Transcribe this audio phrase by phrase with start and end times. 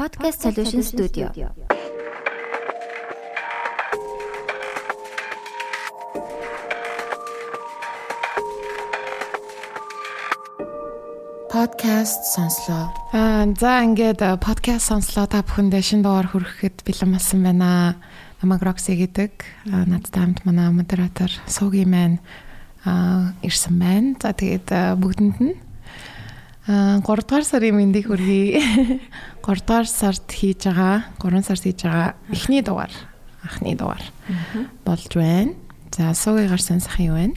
[0.00, 1.28] Podcast Solution Studio.
[11.52, 12.88] Podcast сонслоо.
[13.12, 18.00] Аа за ингээд подкаст сонслоо та бүхэндээ шинэ дугаар хүрэхэд бэлэн болсон байна.
[18.40, 19.36] Намаг Рокси гэдэг
[19.68, 22.24] аа, надтай хамт манай модератор Суги маань
[22.88, 24.16] аа ирсэн байна.
[24.16, 25.60] За тэгээд аа, бүгдэнд нь
[26.70, 28.62] 3 дугаар сарын мэндийг хүргэе.
[29.42, 32.94] 3 дугаар сард хийж байгаа, 3 сард хийж байгаа эхний дугаар,
[33.42, 34.04] анхны дугаар
[34.86, 35.58] болж байна.
[35.90, 37.34] За Сугигаар сонсох юм байна.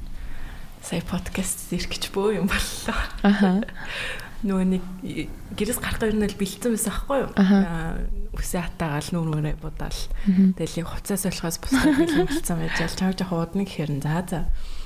[0.86, 3.00] Сая подкаст зэрэг гэж бөө юм боллоо.
[3.26, 3.66] Аха.
[4.46, 4.84] Нөгөө нэг
[5.58, 7.32] гэрээс гарах юм бол бэлдсэн байсан байхгүй юу?
[7.34, 8.06] Аа,
[8.38, 10.02] Үсээ хатаагаал нүүр мөрөө будаал.
[10.28, 14.40] Тэгэл яг хувцас болохоос бусдад бэлэн болцсон байж л чам жоо хуудна гэхээр за за.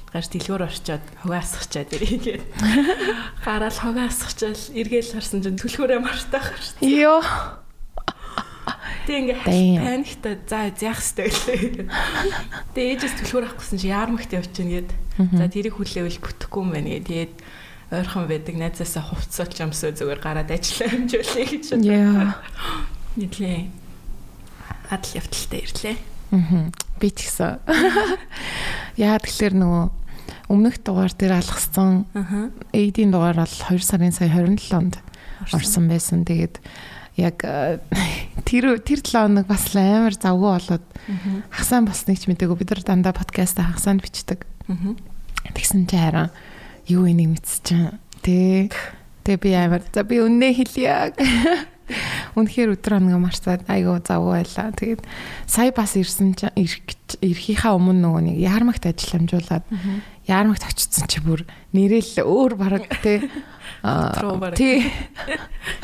[0.08, 2.44] Гарч дэлгүүр орчоод хогоо асгачаад ирээгээд.
[3.46, 7.04] Гараал хогоо асгачаал эргээл харсан чинь түлхүүрээ мартаах шүү дээ.
[7.04, 7.22] Йоо.
[9.08, 9.80] Тэг ингээ Damn.
[9.84, 11.88] паникта за яах ёстой гэлээ.
[12.76, 14.92] Тэг ээжээс түлхүүр авахгүйсэн чи яармагт явчихна гээд.
[15.36, 17.08] За тэрийг хүлээвэл бүтэхгүй юм байна гээ.
[17.08, 17.34] Тэгээд
[17.88, 21.66] ойрхон байдаг найзаасаа хувцсалч юмсаа зүгээр гараад ажиллаа хэмжүүлээ гэж.
[21.88, 22.36] Яа.
[23.16, 23.72] Нийтлээ.
[24.92, 25.98] Адал явталтай ирлээ.
[26.32, 26.72] Мгм.
[27.00, 27.62] Би ч гэсэн.
[28.98, 29.86] Яа тэгэхээр нөгөө
[30.52, 32.52] өмнөх дугаар дээр алгасан Аха.
[32.74, 35.00] эдийн дугаар бол 2 сарын сая 27-нд
[35.54, 36.24] орсон байсан.
[36.28, 36.60] Тэгээд
[37.18, 37.80] яг э,
[38.48, 40.86] тэр тэр 7 хоног бас амар завгүй болоод
[41.52, 44.44] хагасаа болсныг ч мэдээгүй бид нар дандаа подкаст хагасаанд бичдэг.
[45.54, 46.32] Тэгсэн чи хараа
[46.88, 48.00] юу энийг мэдчихээн.
[48.24, 48.70] Тэ
[49.28, 51.12] Тэ би амар за би үнэ хэлье.
[52.36, 54.72] Үнэхээр өдөр хоног марцаад айгуу завгүй байлаа.
[54.76, 55.02] Тэгээд
[55.48, 56.48] сая бас ирсэн чи
[57.24, 59.66] ирэхийнхаа өмнө нөгөө нэг яармагт ажил амжуулаад
[60.28, 63.24] яармагт очсон чи бүр нэрэл өөр бараг те
[64.58, 64.84] тий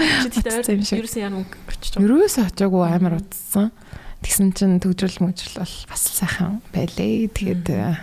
[0.03, 2.03] тэгээд ерөөсөн яам очиж байгаа.
[2.03, 3.71] Ерөөсөө очоогүй амар утсан.
[4.23, 7.27] Тэгсэн чинь төгжрөл мөжрөл бол бас сайхан байлээ.
[7.31, 7.95] Тэгээд э,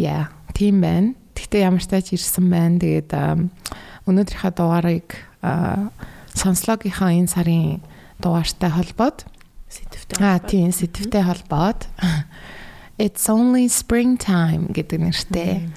[0.00, 1.16] яа, тийм байна.
[1.32, 2.76] Тэгтээ ямар ч тач ирсэн байна.
[2.80, 3.48] Тэгээд э,
[4.06, 5.88] өнөөдрийнхөө дугаарыг э,
[6.36, 7.80] сонслогийнхаа энэ сарын
[8.20, 9.24] дугаартай холбоод
[9.72, 10.20] Сэтвтэй.
[10.20, 11.88] аа тийм сэтвтэй холбоод
[12.96, 15.68] It's only springtime гэдэг нэртэй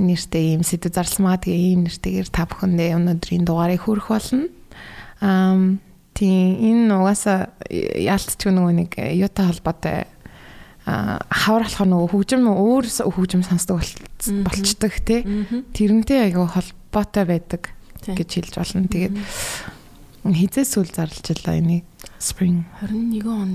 [0.00, 4.48] нэртэй ийм сэдв зарласмаа тэгээ ийм нэртэйгээр та бүхэндээ өнөөдрийн дугаарыг хүргэх болно.
[5.20, 5.76] Аа
[6.16, 10.08] тийм энэ угаасаа яалтч нөгөө нэг юутай холбоотой
[10.88, 14.42] хавар алхах нөгөө хөгжим өөр хөгжим сонсдог болц- Мгм.
[14.48, 15.20] болчдөг тий
[15.76, 17.76] тэрнтэй айгүй холбоотой байдаг.
[18.06, 18.88] Гэж хэлж болно.
[18.90, 19.14] Тэгээд
[20.26, 21.84] хизээ сүл зарлжлаа энийг
[22.22, 23.50] spring 21 он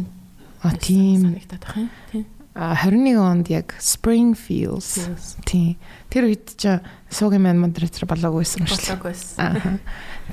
[0.62, 1.90] а тийм санагдаад байх юм.
[2.12, 2.26] Тийм.
[2.58, 4.98] а, 21 онд яг spring feels
[5.46, 5.78] тийм
[6.10, 6.82] тэр үед ч
[7.14, 8.98] суугийн маань модератор болоогүйсэн шүү дээ.
[8.98, 9.24] Болоогүйс.
[9.40, 9.78] Аа.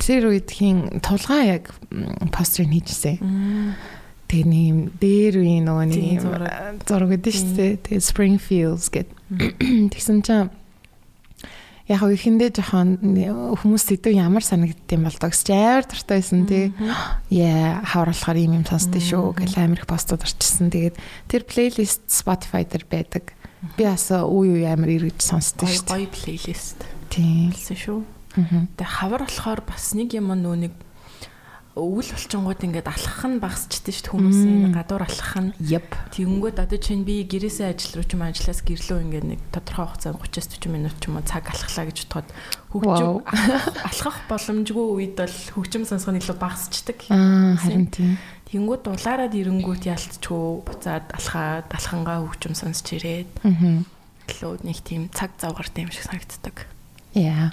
[0.01, 3.21] Тэр үед хин тулгаан яг м, постерыг хийжсэн.
[4.27, 6.81] Тэгээ нэг юм дээр үе нөгөө нэг зураг.
[7.13, 7.73] гэдэг шүү дээ.
[7.85, 9.07] Тэгээ spring feels гэд.
[9.93, 10.49] Тэгсэн чинь
[11.85, 12.97] яг ихэндээ жоохон
[13.61, 16.73] хүмүүс сэдв ямар санагддсан бол догс амар дуртай байсан тий.
[17.29, 20.73] Яа хавруулахаар юм юм сонсдөө шүү гэл амар их постууд орчихсон.
[20.73, 20.97] Тэгээд
[21.29, 23.37] тэр плейлист Spotify дээр байдаг.
[23.77, 26.79] Би бас үе үе амар эргэж сонсдөө Гой шүү гой плейлист
[27.13, 27.53] Тийм.
[27.53, 27.99] болсон шүү.
[28.35, 30.73] Тэгээ хавар болохоор бас нэг юм нөө нэг
[31.75, 35.89] өвөл булчингууд ингээд алхах нь багасчихдээ шүү дээ хүмүүсийн гадуур алхах нь Yep.
[36.15, 40.23] Тэнгүүд одоо чинь би гэрээсээ ажил руу ч юм ажлаас гэрлөө ингээд нэг тодорхой хугацаанд
[40.23, 42.27] 30-40 минут ч юм уу цаг алхахлаа гэж бодоход
[42.71, 43.11] хөгжим
[43.83, 46.97] алхах боломжгүй үед бол хөгжим сонсох нь илүү багасчдаг.
[47.11, 48.15] Аа харин тийм.
[48.47, 53.83] Тэнгүүд дулаараад ирэнгүүт ялцчихгүй буцаад алхаад алхангаа хөгжим сонсч ирээд Мгм.
[54.31, 56.71] илүү нэг тийм цаг зав гартай юм шиг санагддаг.
[57.19, 57.51] Яа.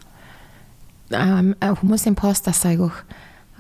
[1.11, 3.03] Ам хүмүүсийн постаас айгүйх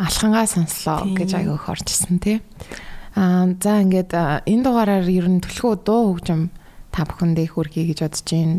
[0.00, 2.41] алхангаа сонслоо гэж айгүйх орж исэн тий.
[3.12, 4.16] Аа за ингээд
[4.48, 6.48] энэ дугаараар ер нь төлхөө дуу хөгжим
[6.88, 8.56] та бүхэндээ хүргэе гэж бодож байна.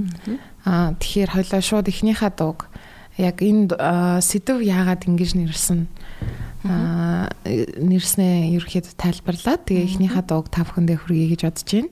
[0.65, 2.69] Аа тэгэхээр хоёлаа шууд эхнийхээ дууг
[3.17, 3.73] яг энэ
[4.21, 5.89] сэдв яагаад ингэж нэрсэн?
[6.69, 11.89] Аа нэрснээ ерөөхдөө тайлбарлаад тэгээ эхнийхээ дууг та бүхэндээ хүргэе гэж бодож байна.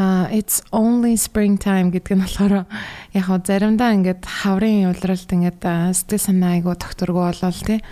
[0.00, 2.64] Аа it's only springtime гэдэг нь болохоор
[3.12, 5.60] яг хоо заримдаа ингээд хаврын улиралд ингээд
[5.92, 7.84] сэтгэл санаа айгу докторгүй болол М,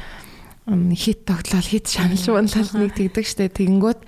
[0.67, 3.55] хит тогтлол хит шаналж унлал нэг тэгдэг штэ.
[3.55, 4.01] Тэгэнгүүт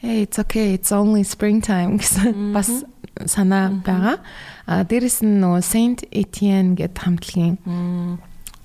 [0.00, 2.84] hey it's okay it's only springtime гэсэн бас
[3.26, 4.16] санаа байгаа.
[4.64, 7.56] А дээрэс нь нөгөө Saint Etienne гэдэг хамтлагийн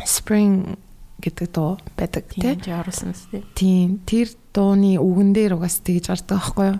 [0.08, 0.80] spring
[1.20, 2.56] гэдэг дуу байдаг тий.
[2.56, 3.44] Тийм оруулсан мэт тий.
[3.56, 6.68] Тийм тэр дууны үгэн дээр угаас тэгж гардаг байхгүй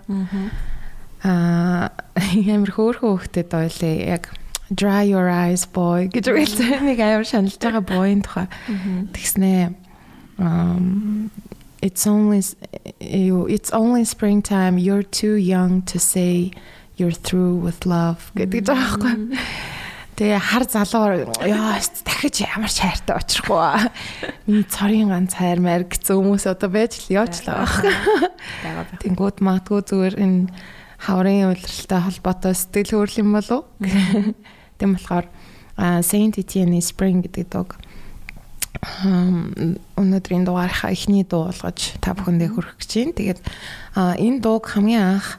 [1.24, 1.92] Аа
[2.24, 4.32] амар хөөрхөн хөхтэй дойлээ яг
[4.72, 8.48] Dry your eyes boy гэж үгэлцээ нэг амар шаналж байгаа boy-ын тухай.
[9.12, 9.83] Тэгснээ
[10.38, 11.30] ам
[11.84, 12.40] it's only
[12.98, 16.50] it's only springtime you're too young to say
[16.96, 19.14] you're through with love гэдэг жаа байхгүй.
[20.14, 21.74] Тэгээ хар залуу яа
[22.06, 23.90] дахиж ямар чайртай очихгүй.
[24.46, 29.02] Миний цорын ганц хайр маяг гэсэн хүмүүс одоо байж л явчлаа баг.
[29.02, 30.54] Тэнгүүд магадгүй зүгээр энэ
[31.02, 33.66] хаврын удирдалтай холбоотой сэтгэл хөдлөл юм болов.
[34.78, 35.26] Тэм болохоор
[36.06, 37.74] Saint Etienne Spring гэдэг дог
[38.82, 43.18] өнөөдрийн дугаарынхаа эхний дуу болгож та бүхэндээ хүргэх гэж байна.
[43.18, 43.40] Тэгээд
[43.94, 45.38] энэ дууг хамгийн анх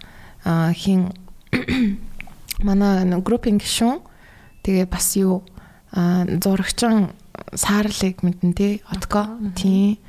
[0.78, 1.12] хин
[2.68, 4.00] манай группинг гишүүн
[4.64, 5.44] тэгээд бас юу
[5.94, 7.12] зурагчин
[7.54, 10.00] саарлыг мэдэн тий отко тий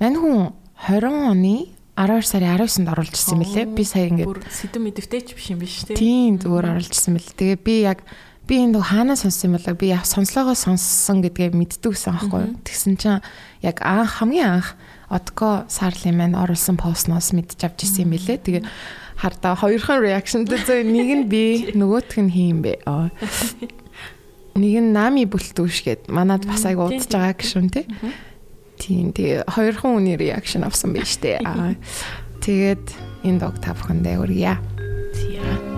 [0.00, 0.52] мань хүн
[0.88, 3.66] 20 оны 12 сарын 19-нд оруулж ирсэн мөлий.
[3.70, 5.94] Би сая ингээд сэдв мэдвтэй ч биш юм биш тий.
[5.94, 7.30] Тийм зүгээр оруулж ирсэн мэл.
[7.38, 8.02] Тэгээ би яг
[8.44, 12.44] би энэ дуу хаанаа сонссон юм бол би сонслогоо сонссон гэдгээ мэддэгсэн аахгүй.
[12.64, 13.24] Тэгсэн чинь
[13.64, 14.76] яг анх хамгийн анх
[15.08, 18.40] Одко Сарлин маань оруулсан постноос мэдж авч ирсэн юм билэ.
[18.40, 18.64] Тэгээ
[19.20, 21.42] хардаа хоёрхан реакшн дээр нэг нь би
[21.76, 22.82] нөгөөх нь хин бэ.
[24.54, 27.86] Нэг нь нами бүлтүүш гэд манад бас айгу удаж байгаа гişүн тий.
[28.78, 31.42] Тийм тэгээ хоёрхан үний реакшн авсан байж тээ.
[32.44, 32.86] Тэгээд
[33.26, 34.54] энэ дог та бүхэндээ хүргье.
[35.14, 35.73] Тийм.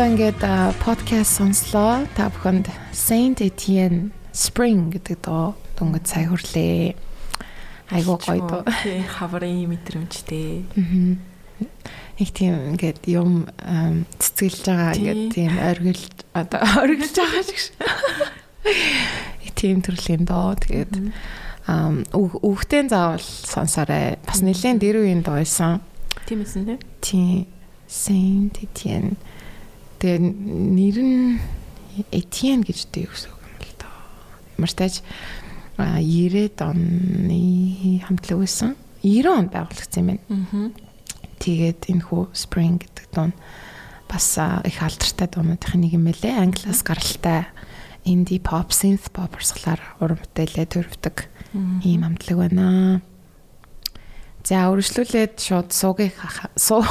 [0.00, 0.40] За ингээд
[0.80, 2.08] подкаст сонслоо.
[2.16, 6.96] Та бүхэнд Saint Etienne Spring гэдэг дуу дөнгөж сая хүрлээ.
[7.92, 8.64] Айгуу гоё доо.
[8.80, 10.64] Тий, хаврын мэдрэмжтэй.
[10.72, 11.20] Аа.
[12.16, 13.44] Их тийм ингээд юм
[14.16, 17.60] цэцгэлж байгаа ингээд тийм оргил одоо оргилж байгаа шиг.
[19.44, 20.56] Их тийм төрлийн доо.
[20.56, 20.96] Тэгээд
[22.16, 24.16] үхтэн заавал сонсоорой.
[24.24, 25.84] Бас нэлээд дэр үеийн доо байсан.
[26.24, 26.80] Тийм эсэн тий.
[27.04, 27.60] Тийм.
[27.84, 29.20] Saint Etienne.
[30.00, 31.38] Тэгээд нэр нь
[32.08, 33.94] Etienne гэж дээ гэсэн үг юм л доо.
[34.56, 35.04] Ямартайч
[35.76, 38.80] 90-ад оны хамтлаг байсан.
[39.04, 40.72] 90 онд байгуулагдсан юм байна.
[41.40, 43.32] Тэгээд энэ хүү Spring гэдэг дуун
[44.08, 44.26] бас
[44.64, 46.40] их алдартай дуунуудын нэг юм байлээ.
[46.40, 47.46] Англиас гаралтай
[48.08, 51.16] indie pop, synth pop урсгалаар уран бүтээлээ төрөвдөг
[51.84, 53.00] ийм хамтлаг байна.
[54.44, 56.16] За үргэлжлүүлээд шууд суугийг
[56.56, 56.82] суу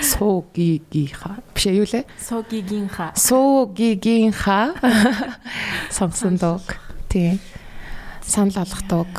[0.00, 2.06] суугийнхаа биш юу лээ?
[2.16, 3.10] Суугийнхаа.
[3.18, 4.66] Суугийнхаа
[5.90, 6.62] сонсон дог.
[7.10, 7.42] Тийм
[8.22, 9.10] санал болгодог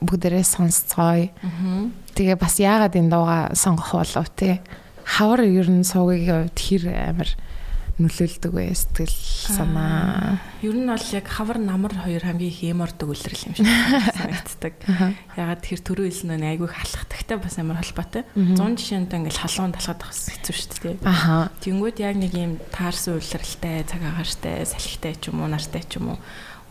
[0.00, 1.28] бүгдээрээ сонсцгоё.
[2.14, 4.62] Тэгээ бас яагаад энэ дууга сонгох болов те
[5.04, 7.28] хавар ер нь суугийн хувьд хэр амар
[7.94, 9.14] нөлөөлдөг вэ сэтгэл
[9.54, 10.42] санаа.
[10.66, 14.74] Ер нь бол яг хавар намар хоёр хамгийн их эмордог үлрэл юм шиг санагддаг.
[15.38, 18.26] Ягаад тэр төрөө хэлсэн нь айгүй халахдагтай бас амар холбоотой.
[18.34, 21.06] 100 жишээнд ингээл халуун талхад бас хэцүү шүү дээ.
[21.06, 21.54] Аха.
[21.62, 26.14] Тэнгүүд яг нэг юм таарсан үлрэлтэй, цаг агаартай, салхитай ч юм уу, нартай ч юм
[26.14, 26.18] уу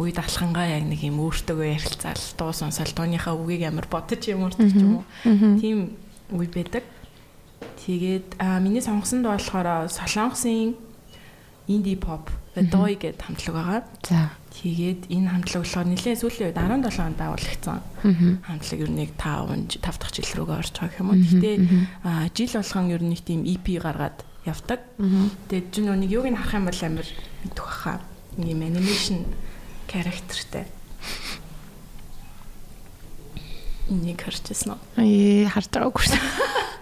[0.01, 4.73] үед алхангаа яг нэг юм өөртөөгөө ярилцаал дуу сонсоол дууныхаа үгийг амар бодож юм уурдаг
[4.73, 5.05] ч юм уу.
[5.61, 5.93] Тийм
[6.33, 6.83] үе байдаг.
[7.85, 10.73] Тэгээд а миний сонгосон дуу болохоор Солонгосын
[11.67, 13.81] инди поп Doi гэдэг хамтлаг байгаа.
[14.05, 14.29] За.
[14.53, 17.79] Тэгээд энэ хамтлаг болохоор нэлээд сүүлийн үед 17 онд байгуулагдсан.
[18.45, 21.17] Хамтлаг ер нь 5 5 дахь жил рүүгээ орж байгаа юм уу.
[21.17, 21.55] Гэхдээ
[22.37, 24.85] жил болгон ер нь тийм EP гаргаад явдаг.
[25.49, 27.07] Тэгээд чинь нэг юуг нь харах юм бол амар
[27.41, 28.05] мэдэх баха.
[28.37, 29.17] Нэг юм анимашн
[29.89, 30.69] характертай.
[33.89, 34.81] Энийг харчихсан уу?
[35.01, 36.21] Ээ, харж байгаагүй шүү.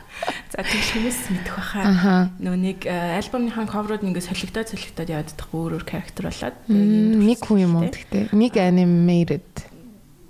[0.52, 2.30] За тийм хүмүүс мэдэх баха.
[2.44, 6.56] Нөө нэг альбомынхаа cover-ууд ингээд солигдоод солигдоод яваад дах өөр өөр характер болоод.
[6.68, 9.48] Нэг хүн юм уу гэхдээ нэг animated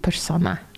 [0.01, 0.70] persona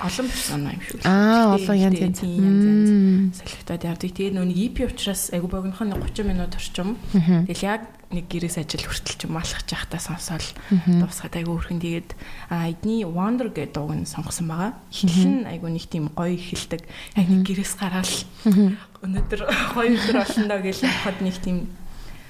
[0.00, 1.00] олон персона юм шүү.
[1.04, 4.10] Аа, олон янз янз солигдоод явдаг.
[4.16, 6.96] Тэгээ нөө нэг EP учраас айгу богинохон 30 минут орчим.
[7.12, 10.46] Тэгэл яг нэг гэрээс ажил хүртэл ч юм алхаж явахдаа сонсоол
[10.88, 12.10] дуусгаад айгу өрхөн тэгээд
[12.50, 14.72] эдний Wonder гэдэг дууг нь сонгосон байгаа.
[15.06, 16.82] Нь айгу нэг тийм гоё хэлдэг.
[17.14, 18.14] Яг нэг гэрээс гараал
[19.04, 19.40] өнөөдөр
[19.76, 21.70] гоё өдөр болно даа гэж хахад нэг тийм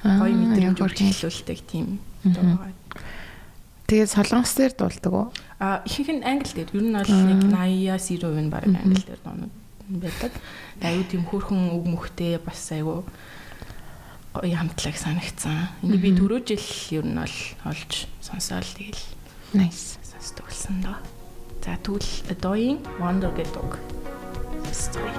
[0.05, 2.77] гоё мэдрэмж өгчлүүлдэг тийм дуу байгаа.
[3.91, 5.27] Тэгээд солонгос дээр дуулдаг уу?
[5.61, 6.73] А ихэнх нь англи дээр.
[6.73, 9.55] Ер нь бол нэг 80-аас 90% нь баг англи дээр дуунууд
[9.93, 10.33] байдаг.
[10.81, 13.05] Аюу тийм хөрхөн үг мөхтэй бас айгу
[14.33, 15.69] гоё хамтлаг санагцсан.
[15.85, 16.65] Энийг би түрүү жил
[16.97, 17.37] ер нь бол
[17.69, 19.05] олж сонсоол тэгэл.
[19.53, 20.01] Nice.
[20.01, 20.97] Сонсдог болсон доо.
[21.61, 23.77] За тэгвэл Adoing Wonder гэдэг.
[24.73, 25.13] Story.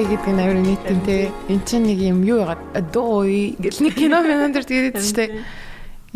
[0.00, 1.28] Адой гэдэг нь амар нийтэн те.
[1.52, 5.44] Энд чинь нэг юм юу яагаад адой гэл нэг кино мэн дээр тэгээд ч те.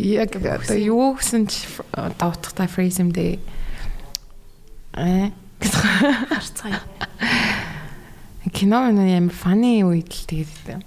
[0.01, 3.37] Яг одоо юу гэсэн чи давтахтай фрейз юм дээ.
[4.97, 5.29] Э
[5.61, 6.81] харцгаая.
[8.49, 10.81] Кино мэн амар фаны үед л тэгээд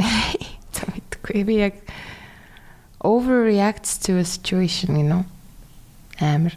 [1.44, 1.76] би яг
[3.04, 5.28] overreacts to a situation, you know.
[6.20, 6.54] Амар.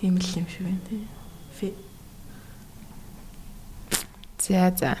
[0.00, 1.06] Тийм л юм шиг байна тий.
[4.40, 4.98] За за.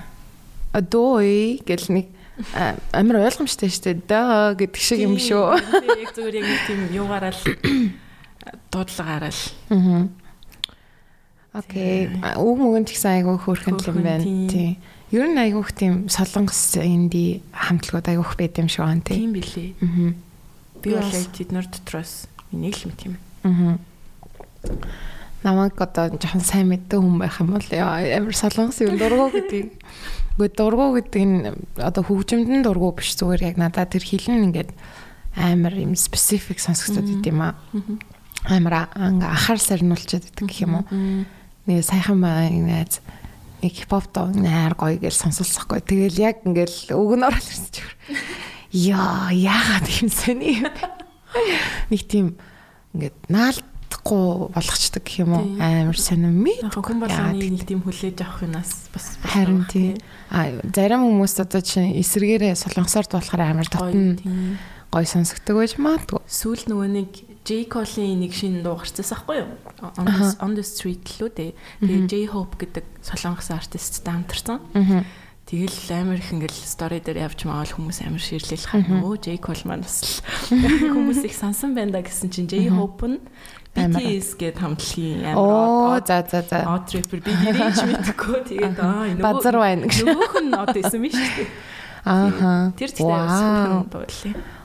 [0.72, 2.06] Адой гэл нэг
[2.92, 4.06] амар ойлгомжтой шүү дээ.
[4.06, 5.58] Даа гэдэг шиг юм шүү.
[6.04, 7.42] Яг зүгээр яг тийм юугаараа л
[8.70, 9.42] дуудлагаараа л.
[9.74, 10.06] Аа.
[11.56, 12.12] Окей.
[12.38, 14.22] Үг мөгөнд их сайн айгуу хөөрхөн юм байна.
[14.22, 14.78] Тийм.
[15.10, 19.74] Ер нь айгуух тийм солонгос инди хамтлагууд айгуух байд юм шиг байна тийм билээ.
[19.82, 20.14] Аа.
[20.84, 23.18] Би бол яг тэднэр дотроос нэг л мэт юм.
[23.18, 23.29] Аа.
[25.42, 29.72] Намайг одоо жоохон сайн мэддэг хүн байх юм бол амар солонгос юм дургу гэдэг.
[30.36, 31.48] Гэхдээ дургу гэдэг нь
[31.80, 34.70] одоо хөгжимдэн дургу биш зүгээр яг надад тэр хилэн ингээд
[35.36, 37.54] амар юм specific сонсогдод идэв юм аа.
[38.44, 40.86] Амар анхаарал сарниулчаад идэг гэх юм уу.
[41.64, 43.00] Нэг сайхан байназ
[43.64, 45.80] нэг хипхоп доо нээр гоё гэж сонсолцохгүй.
[45.80, 47.88] Тэгэл яг ингээл үг нь орол ирсэн чиг.
[48.72, 50.72] Яа, яагаад юм сэний юм?
[51.92, 52.36] Нэг тийм
[52.94, 55.46] ингээд наалдахгүй болгочдөг гэх юм уу?
[55.62, 56.42] Амар сонирм.
[56.70, 59.98] Хүн болгоны нэг тийм хүлээж авах юмас бас харин тийм.
[60.30, 64.18] А зарим хүмүүс одоо чинь эсэргээрээ солонгосоор болохоор амар татна
[64.90, 66.18] гой сонсогдөг байж магадгүй.
[66.26, 67.10] Сүүл нөгөө нэг
[67.46, 69.54] J Cole-ийн нэг шинэ дуу гарчихсан байхгүй юу?
[70.42, 71.50] On the Street лөө дээ.
[71.78, 74.58] Тэгээ J Hope гэдэг солонгос артисттай хамтарсан.
[75.50, 78.86] Тэгэл амар их ингээл стори дээр явж маавал хүмүүс амар ширлэл хаа.
[79.02, 83.18] Өө J Cole маань бас хүмүүс их сансан байна да гэсэн чинь J Hope нь
[83.74, 86.62] BTS гээд хамтлагийн амар оо за за за.
[86.62, 88.46] Hot Tripper би нэрийг ч мэдэхгүй.
[88.46, 90.06] Тэгээд аа нөгөө базар байна гэж.
[90.06, 91.50] нөгөөх нь одоо исэн шүү дээ.
[92.06, 92.50] Ааха.
[92.78, 94.58] Тэр ч тэгээд сүүхэн дуулаа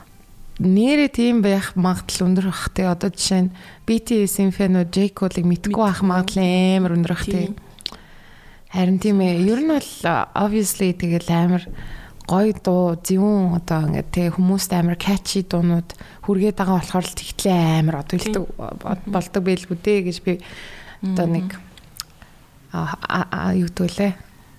[0.56, 5.82] нэрээ тийм байх магадлал өндөр бах те одоо жишээ нь BTS-ийн фэнүүд J Cole-ыг мэдгүй
[5.82, 7.52] байх магадлал амар өндөр бах те
[8.76, 9.92] харин тийм ээ ер нь бол
[10.36, 11.64] obviously тэгэл амар
[12.28, 15.96] гой дуу зөвүүн одоо ингээд те хүмүүст амар catchy дуунууд
[16.28, 18.44] хүргээд байгаа болохоор л тэгтлээ амар одоо хэлдэг
[19.08, 20.32] болдог байлгүй дээ гэж би
[21.00, 21.56] одоо нэг
[22.76, 24.12] а юу гэдгэлээ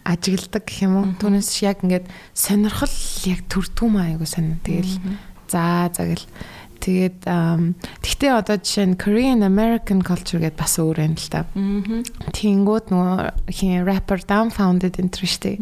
[0.08, 1.06] ажигладаг гэх юм уу?
[1.20, 3.44] Түүнээс яг ингээд сонирхол яг
[3.86, 4.98] маа айгу сонир тэгэл
[5.48, 6.24] За загэл
[6.82, 11.46] тэгээд тэгтээ одоо жишээ нь Korean American culture гэдээ бас өөр юм л та.
[12.34, 13.18] Тэнгүүд нөгөө
[13.52, 15.62] хин rapper Dumbfounded энэ штэ.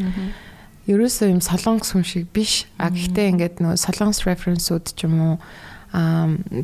[0.85, 2.69] Ерөөсөө юм солонгос хүн шиг биш.
[2.77, 5.35] А гэхдээ ингээд нөгөө солонгос reference-ууд ч юм уу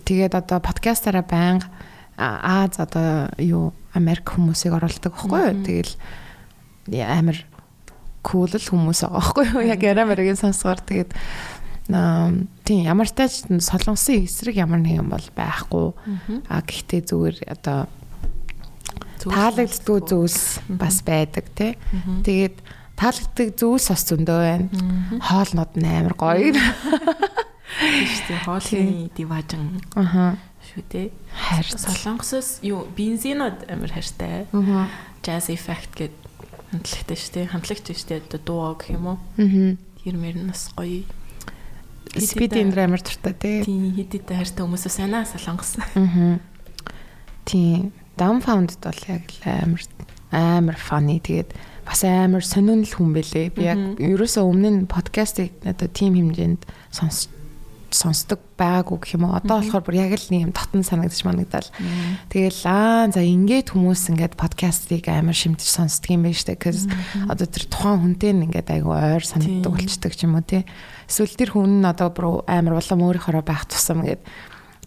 [0.06, 1.68] тэгээд одоо подкастаараа байнга
[2.22, 5.64] Аз одоо юу Америк хүмүүсийг оруулдаг байхгүй юу?
[5.66, 5.94] Тэгэл
[7.02, 7.38] амар
[8.22, 9.62] кул л хүмүүс байгаа байхгүй юу?
[9.66, 11.18] Яг Америкийн сонсгоор тэгээд
[11.88, 15.88] тийм ямар тач солонгосын эсрэг ямар нэг юм бол байхгүй.
[16.48, 17.90] А гэхдээ зүгээр одоо
[19.22, 21.78] таалагддгүй зүйлс бас байдаг тий.
[22.26, 22.56] Тэгээд
[22.98, 24.68] таалагддаг зүйлс бас зөндөө байна.
[25.26, 26.54] Хоолнууд амар гоё.
[27.82, 29.82] Тийштэй хоолны диважин.
[29.96, 30.38] Аха.
[30.72, 31.08] Шүү дээ.
[31.34, 34.46] Хайр солонгосоос юу бензинод амар хайртай.
[34.52, 34.88] Аха.
[35.24, 36.14] Jazz effect гэд
[36.72, 37.52] хамтлагтай шүү дээ.
[37.52, 38.22] Хамтлагч шүү дээ.
[38.28, 39.18] Одоо дуу гэх юм уу?
[39.40, 39.78] Аха.
[40.04, 41.06] Тэр мөр нас гоё
[42.12, 43.58] Speed энэ амар туртай тий.
[43.64, 45.80] Тийм хэдийдээ хайртай хүмүүсээ санаа солонгос.
[45.96, 46.44] Аа.
[47.48, 47.96] Тийм.
[48.20, 49.82] Dumbfounded бол яг амар
[50.32, 51.56] амар funny тэгээд
[51.88, 53.48] бас амар сонирхол хүн бэлээ.
[53.56, 57.32] Би яг ерөөсөө өмнө нь подкастыг одоо тим хэмжээнд сонс
[57.94, 59.38] сонсдог байгаагүй гэх юм уу.
[59.38, 61.70] Одоо болохоор бүр яг л нэг юм дотн санагдаж манагдал.
[62.32, 66.58] Тэгэл аа за ингээд хүмүүс ингээд подкастыг амар шимтэж сонсдог юм байна штэ.
[66.58, 66.90] Cause
[67.28, 70.64] одоо тэр тухайн хүнтэй ингээд айгу ойр санагддаг болчдөг ч юм уу тий.
[71.06, 74.24] Эсвэл тэр хүн нь одоо бүр амар улам өөрийнхөө байх тусам ингээд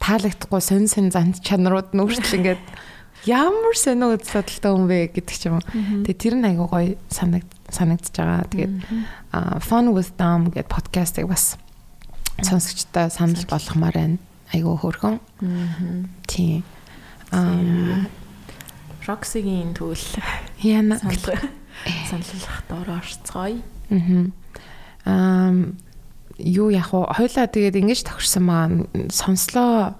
[0.00, 2.64] таалагдахгүй сонь сонь зант чанарууд нь өөрчлөл ингээд
[3.24, 5.64] ямар сонио үзэлтэй хүн бэ гэдэг ч юм уу.
[6.04, 8.44] Тэгээ тэр нь айгу гоё санагд санагдаж байгаа.
[8.52, 8.74] Тэгээд
[9.64, 11.56] fun with them гэдэг подкастыг бас
[12.42, 14.18] сонсогчтой санал болгомоор байна.
[14.52, 15.20] Айгуу хөөрхөн.
[16.26, 16.64] Тийм.
[17.30, 18.06] Аа
[19.06, 20.00] Роксигийн төвл
[20.62, 20.96] яна
[22.08, 23.60] саналлах доор орцгоё.
[25.04, 25.52] Аа
[26.38, 28.76] юу яг хойлоо тэгээд ингэж тохирсон маань
[29.12, 29.94] сонслоо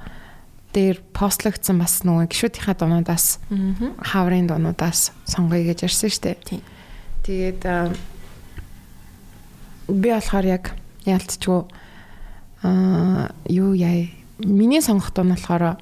[0.74, 3.38] дээр постлогдсон бас нөгөө гişүүдийнхаа дуунуудаас
[4.02, 6.62] хаврын дуунуудаас сонгоё гэж ярьсан шүү дээ.
[7.22, 7.62] Тэгээд
[9.86, 10.74] би болохоор яг
[11.06, 11.60] яалтчгүй
[12.64, 14.08] аа юу яа
[14.40, 15.76] миний сонгох дуу нь болохоор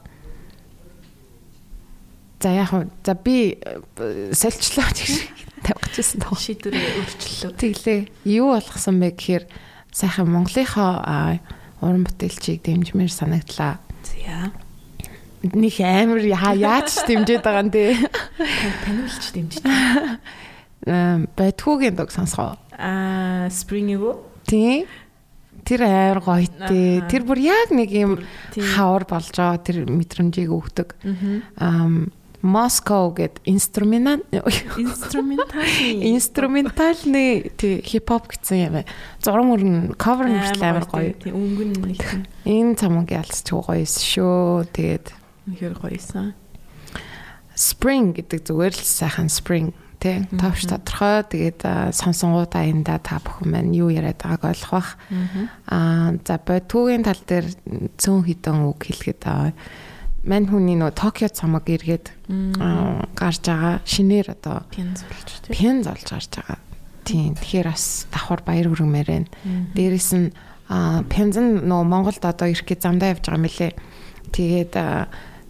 [2.42, 5.30] За яг хөө за би э, сольчлоо гэж
[5.94, 6.34] гэжсэн тоо.
[6.34, 7.54] Шийдвэрээ өөрчлөлөө.
[7.54, 8.00] Тэглээ.
[8.26, 9.44] Юу болгосон бэ гэхээр
[9.94, 11.38] сайхан Монголынхоо
[11.78, 13.78] уран бүтээлчийг дэмжмээр санагдлаа.
[14.02, 14.50] За.
[15.54, 17.94] Них амар яа яаж дэмжиж байгаа юм те.
[18.86, 19.62] Таниулч дэмжиж.
[20.86, 22.58] Эм байтгуугийн дог сонсгоо.
[22.74, 24.18] Аа, Spring юу?
[24.50, 24.86] Тий.
[25.64, 26.46] Тэр амар гоё.
[26.58, 27.08] Аха.
[27.08, 28.18] Тэр бүр яг нэг юм
[28.54, 30.96] хавар болж байгаа тэр мэдрэмжийг өгдөг.
[31.58, 32.10] Аа.
[32.42, 35.62] Moscow гэд инструмент Инструментал.
[36.10, 38.90] инструментальны тий хипхоп гэсэн юм байна.
[39.22, 41.14] Зураг мөрн cover нь амар гоё.
[41.22, 42.02] Тийм, өнгөн нэг
[42.42, 44.66] Энэ цамаг ялцч гоё шүү.
[44.74, 45.14] Тэгээд
[45.46, 46.34] үнэхээр гоёсан.
[47.54, 49.70] spring гэдэг зүгээр л сайхан spring
[50.02, 54.90] тий товч тодорхой тэгээд а, сонсонгууд аянда та бүхэн маань юу яриад байгааг ойлгох бах.
[55.70, 57.46] Аа за бодгоогийн тал дээр
[58.02, 59.54] цөөн хідэн үг хэлэхэд аа
[60.26, 62.10] мань хүний нөө Токио цамаг эргээд
[63.14, 65.54] гарч байгаа шинээр одоо Пенз болж тийм.
[65.54, 66.58] пен золж гарч байгаа.
[67.02, 69.30] Тийм тэгэхээр бас давхар баяр хүргэмээр байна.
[69.74, 70.30] Дээрэс нь
[71.10, 73.74] пензэн нөө Монголд одоо ирэх гэж замдаа явж байгаа мөлий.
[74.30, 74.74] Тэгээд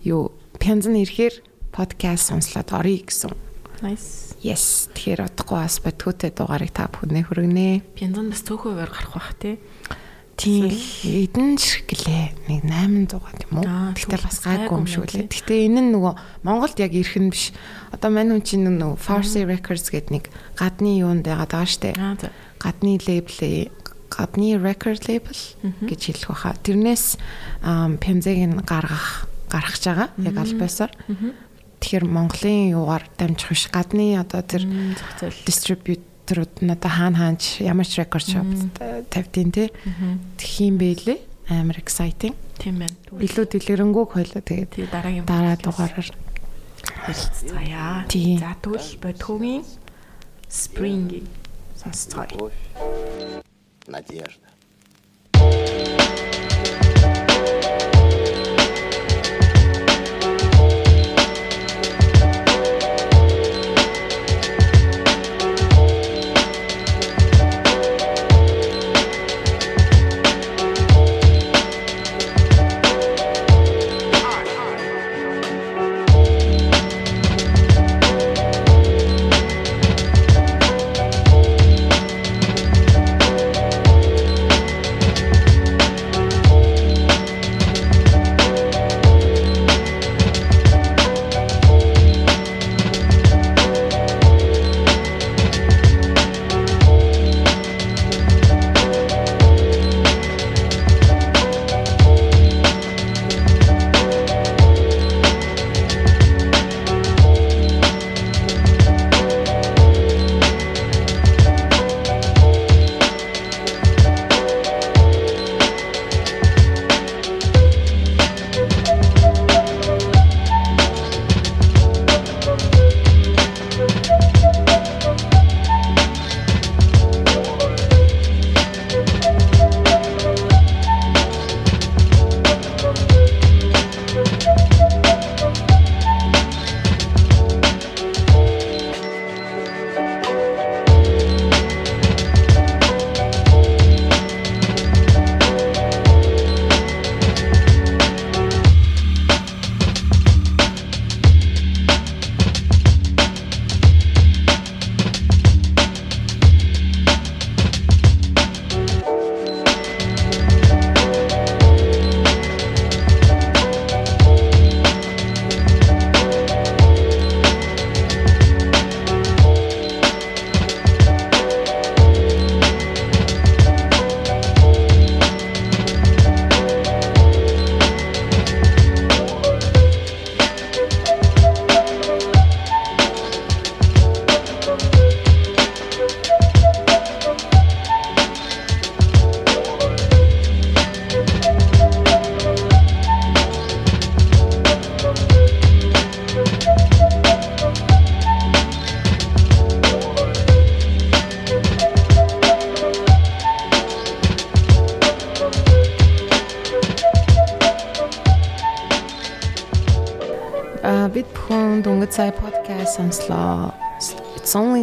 [0.08, 1.34] юу пензэн ирэхээр
[1.72, 3.51] подкаст сонслоод оръё гэсэн.
[3.82, 4.38] Nice.
[4.38, 4.86] Yes.
[4.94, 7.82] Тэгэхээр удахгүй бас бодгоотой дугаарыг та бүхэнд хүргэнэ.
[7.98, 9.58] Пензан бас төөхөөр гарах бах тий.
[10.38, 12.32] Тийм эдэн ширхлээ.
[12.48, 13.66] Нэг 800 тийм үү?
[13.68, 15.26] Аа, Гэхдээ тэгвэл бас гайгүй юм юм шүү лээ.
[15.28, 16.14] Гэхдээ энэ нь нөгөө
[16.46, 17.52] Монголд яг ирэх нь биш.
[17.92, 20.24] Одоо мань хүн чинь нөгөө Farsi Records гэдэг нэг
[20.56, 21.94] гадны юунд байгаа даа штэ.
[22.00, 22.16] Аа.
[22.58, 23.70] Гадны лейбл
[24.12, 25.36] гадны record label
[25.88, 26.56] гэж хэлэх баха.
[26.60, 27.16] Тэрнээс
[28.00, 30.08] пензэг нь гаргах гаргаж байгаа.
[30.20, 30.92] Яг альбасаар.
[31.82, 33.66] Тэгэхээр Монголын юугаар дамжих биш.
[33.74, 34.62] Гадны одоо тэр
[35.42, 38.46] дистрибьюторууд нь одоо хаана хаанч ямар ч рекорд шоп
[39.10, 39.68] тавьдیں۔ тий.
[40.38, 41.18] Тхиим бэлээ.
[41.50, 42.38] Амар exciting.
[42.62, 42.94] Тийм байна.
[43.10, 46.08] Илүү дэлгэрэнгүй хойлоо тэгээд дараагийн дараа дугаараар
[47.10, 48.06] ярилцгаая.
[48.06, 48.38] Тий.
[48.38, 49.66] За тэгвэл бодхогийн
[50.46, 51.26] Spring
[51.74, 52.52] сонсцгоё.
[53.88, 54.48] Надежда.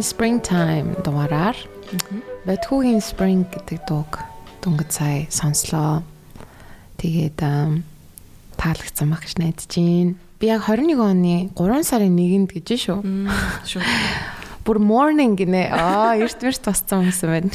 [0.00, 1.56] Only springtime дугаараар
[2.48, 4.24] Бэтхүүгийн spring гэдэг дууг
[4.64, 6.00] Дүнгэд сая сонслоо.
[6.96, 7.36] Тэгээд
[8.56, 10.16] таалагдсан баг гэж найдаж байна.
[10.40, 12.98] би яг 21 оны 3 сарын 1-нд гэж шүү.
[13.68, 13.84] Шүү.
[14.64, 15.68] Бүр morning гинэ.
[15.68, 17.52] Аа, эрт мэрт босцсон хүмүүс юм байна.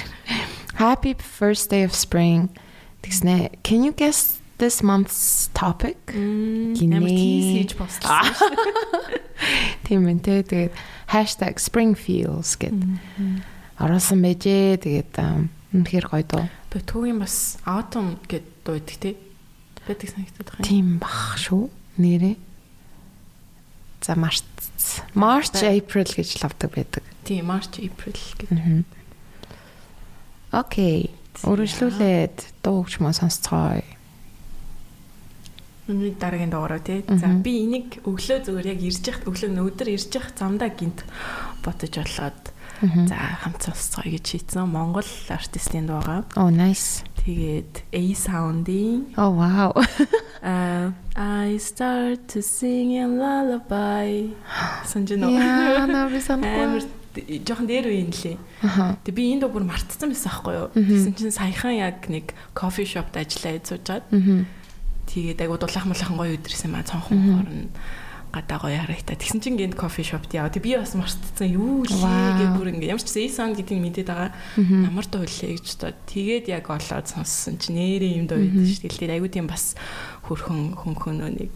[0.77, 2.53] Happy first day of spring.
[3.01, 3.57] Тэгснэ.
[3.65, 5.97] Can you guess this month's topic?
[6.13, 6.93] Гинэ.
[6.93, 8.21] Амар тийс хийж бослоо.
[9.89, 10.73] Тийм ээ тэ тэгээд
[11.23, 12.79] #springfeels гэд
[13.79, 14.83] оруулсан байжээ.
[14.83, 15.13] Тэгээд
[15.71, 16.45] үнэхээр гоё дуу.
[16.71, 19.15] Тэгээ түүгийн бас autumn гэд дуудаг тий.
[19.87, 20.67] Байдаг санагдаад байна.
[20.67, 21.69] Тийм бах шүү.
[21.95, 22.35] Нэрээ.
[24.03, 24.43] За Марч
[25.15, 27.03] March April гэж лавдаг байдаг.
[27.23, 28.85] Тийм March April гэдэг.
[30.51, 31.11] Окей.
[31.43, 33.94] Өргөжлүүлээд дуу хөгжмөө сонсцгоё.
[35.87, 37.05] Миний дараагийн дугаараа тий.
[37.07, 41.05] За би энийг өглөө зүгээр яг ирж яхад өглөө өнөөдөр ирж яхад замдаа гинт
[41.61, 42.41] бодож болоод
[42.81, 44.65] за хамт сонсцгоё гэж шийдсэн.
[44.65, 46.25] Монгол артистийн дуугаа.
[46.35, 47.05] Oh nice.
[47.21, 49.73] Тэгээд A Sound-ийн Oh wow.
[50.45, 54.33] Uh, I start to sing a lullaby.
[54.85, 55.29] Санжино.
[55.29, 56.85] Яа, Амар санахгүй.
[57.47, 58.37] жоохон дээр үе юм лээ.
[58.61, 58.97] Аха.
[59.05, 60.69] Тэг би энэ дуу бүр мартсан байсан байхгүй юу.
[60.75, 64.45] Тэгсэн чинь саяхан яг нэг кофе шопт ажиллаад суужгаад Мгм.
[65.09, 67.61] Тэгээд айгу дулаах мулаахан гоё өдрөөс юм а цонхон хорн
[68.35, 69.15] гадаа гоё харагдаа.
[69.15, 70.51] Тэгсэн чинь гинт кофе шопт яа.
[70.51, 72.35] Тэг би бас мартсан юу лээ Вау.
[72.35, 74.35] гэ бүр ингээ ямар ч эйсон гэдгийг мэдээд байгаа.
[74.59, 78.91] Ямар дуу лээ гэж бодоод тэгээд яг олоод сонссон чинь нэрээ юм дуу шүү дээ.
[78.91, 79.79] Тэгээд айгу тийм бас
[80.27, 81.51] хөрхөн хөнхөнөө нэг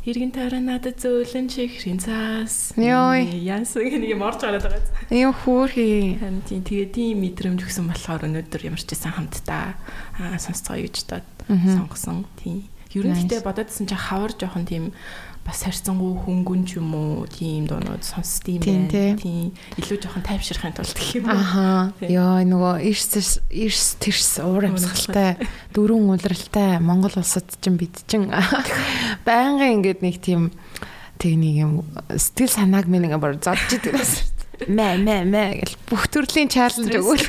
[0.00, 2.72] Иргэн тойрон надад зөөлөн чихрийн цаас.
[2.72, 3.36] Йой.
[3.36, 5.12] Янсан нэг юм орж гараад байгаа.
[5.12, 6.16] Ийм хөөрхий.
[6.48, 9.76] Тийм тэгээ тийм мэдрэмж өгсөн болохоор өнөөдөр ямар ч байсан хамтдаа
[10.16, 12.24] аа сонсцгоё гэж дод сонгосон.
[12.40, 12.64] Тийм.
[12.90, 14.84] Ер нь гэтээ бодоодсэн чи хавар жоохон тийм
[15.46, 19.54] бас харьцангуй хөнгөн ч юм уу тийм доонууд сонсд юм Тийм.
[19.78, 21.38] Илүү жоохон тайвширхын тулд гэх юм уу.
[21.38, 21.94] Аха.
[22.02, 22.12] Тийм.
[22.18, 25.40] Йоо нөгөө эрс эрс тэрс уур амьсгалтай
[25.72, 28.28] дөрвөн улиралтай Монгол улсад чинь бид чинь
[29.26, 30.52] байнгын ингээд нэг тийм
[31.16, 31.72] тэг нэг юм
[32.10, 34.26] сэтгэл санааг минь ингээ бор зодж идэг байсан.
[34.68, 37.24] Мэ мэ мэ гэл бүх төрлийн чаленж өгвөл.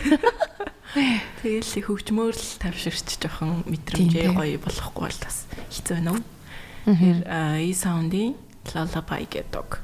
[0.92, 6.24] Тэгэл хөгжмөөр л тайвширч жоохон мэдрэмжээ гоё болохгүй бол бас хэцүү байна уу?
[6.84, 7.18] Тэр
[7.64, 8.36] и саундын
[8.76, 9.80] lullaby гэдэг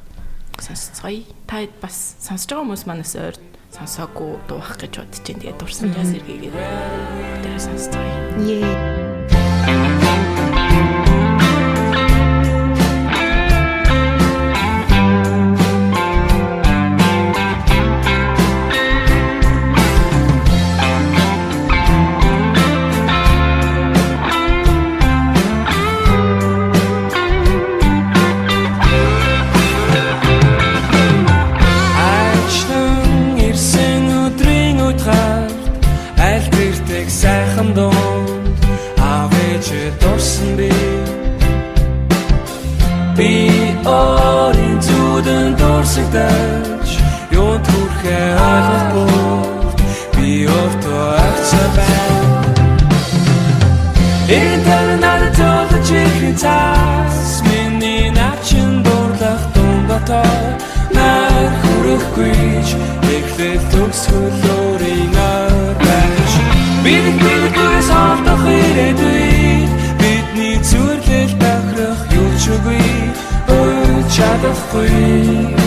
[0.59, 1.23] сонсцгоё.
[1.47, 3.39] Та бас сонсож байгаа хүмүүс манаас ойр
[3.71, 6.55] сонсоогүй дуухах гэж бодож чинь тэгээд дурсан жаз эргээгээд
[7.39, 8.15] тэр сонсцгоё.
[8.43, 9.06] Ее.
[43.87, 46.89] Орин зүдэн дурсагдаж
[47.31, 49.47] юунд хүрхээ ойлгохгүй
[50.15, 52.17] би өөртөө агцаа байна
[54.27, 60.35] Интернет төлөж ихэн цаас миний начин дурлах дундатаа
[60.95, 62.69] нар хүрэхгүйч
[63.15, 64.56] эхлэл төгсгөл
[74.77, 75.66] quên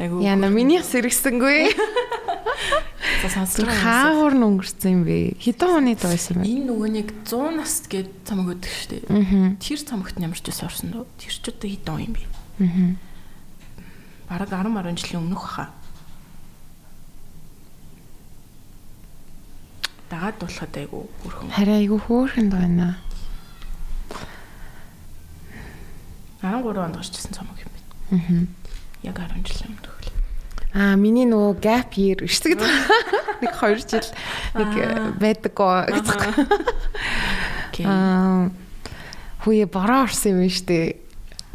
[0.00, 1.74] Яна миний сэргсэнгүй.
[3.20, 5.36] Хаагур нь өнгөрсөн юм бэ?
[5.36, 6.48] Хэдэн оны доо байсан бэ?
[6.48, 9.60] Энэ нөгөө нэг 100 наст гээд цамаг өгдөг шүү дээ.
[9.60, 11.04] Тэр цамагт нь ямар ч байсан орсон дөө.
[11.20, 12.22] Тэр ч одоо хэдэн он юм бэ?
[12.64, 12.96] Аа.
[14.30, 15.68] Бараг 10 10 жилийн өмнөх хаа.
[20.10, 21.50] Дагаад болоход айгу хөрхөн.
[21.54, 22.98] Харин айгүй хөөрхөнд байна.
[26.42, 27.69] 13 онд гарчсан цамаг юм.
[28.10, 28.46] Аа.
[29.02, 30.12] Яг 10 жилийн өмнөх л.
[30.74, 32.70] Аа миний нөгөө gap year шүү дээ.
[33.42, 34.06] Нэг 2 жил
[34.54, 34.70] нэг
[35.18, 36.20] байдаг гоо гэдэг.
[37.70, 37.86] Окей.
[37.86, 38.50] Аа
[39.42, 40.88] хүйе бороо орсон юм шүү дээ.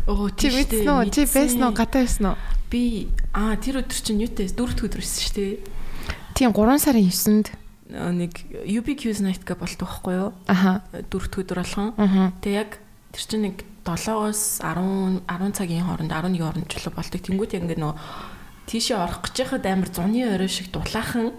[0.09, 1.09] Оо Чи мэдсэн үү?
[1.13, 1.73] Чи байсан уу?
[1.73, 2.37] Гадаа байсан уу?
[2.69, 5.53] Би аа тэр өдөр чинь юутай дөрөвд өдөр байсан шүү дээ.
[6.33, 7.47] Тийм 3 сарын 9-нд.
[7.93, 8.33] Э, Нэг
[8.65, 10.31] UBQ night гэж болдог байхгүй юу?
[10.49, 10.81] Аха.
[10.91, 11.89] Дөрөвд өдөр болгон.
[12.41, 12.81] Тэгээ яг
[13.13, 17.21] тэр чинь нэг 7-оос 10 10 цагийн хооронд 11 хооронд ч л болдог.
[17.21, 17.98] Тэнгүүд яг ингээд нөгөө
[18.65, 21.38] тийшээ орох гэж яхад амар зуны орой шиг дулаахан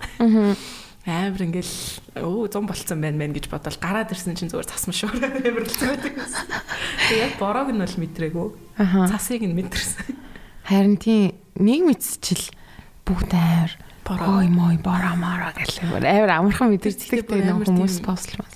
[1.06, 1.74] амар ингээл
[2.22, 5.74] өө зун болцсон байна мэн гэж бодоод гараад ирсэн чинь зүгээр цас мшуур амар л
[5.74, 6.14] байдаг.
[7.10, 8.48] Тэгээ яг борог нь бол мэдрээгүй.
[9.10, 10.18] Цасыг нь мэдэрсэн.
[10.66, 12.50] Харин тийм нэг мэдсчил
[13.06, 13.72] бүгд амар
[14.06, 14.38] Бороо.
[14.38, 15.94] ой мой бороо мараа гэх юм.
[15.98, 18.55] Амар амархан тийм амар хүмүүс бослмас.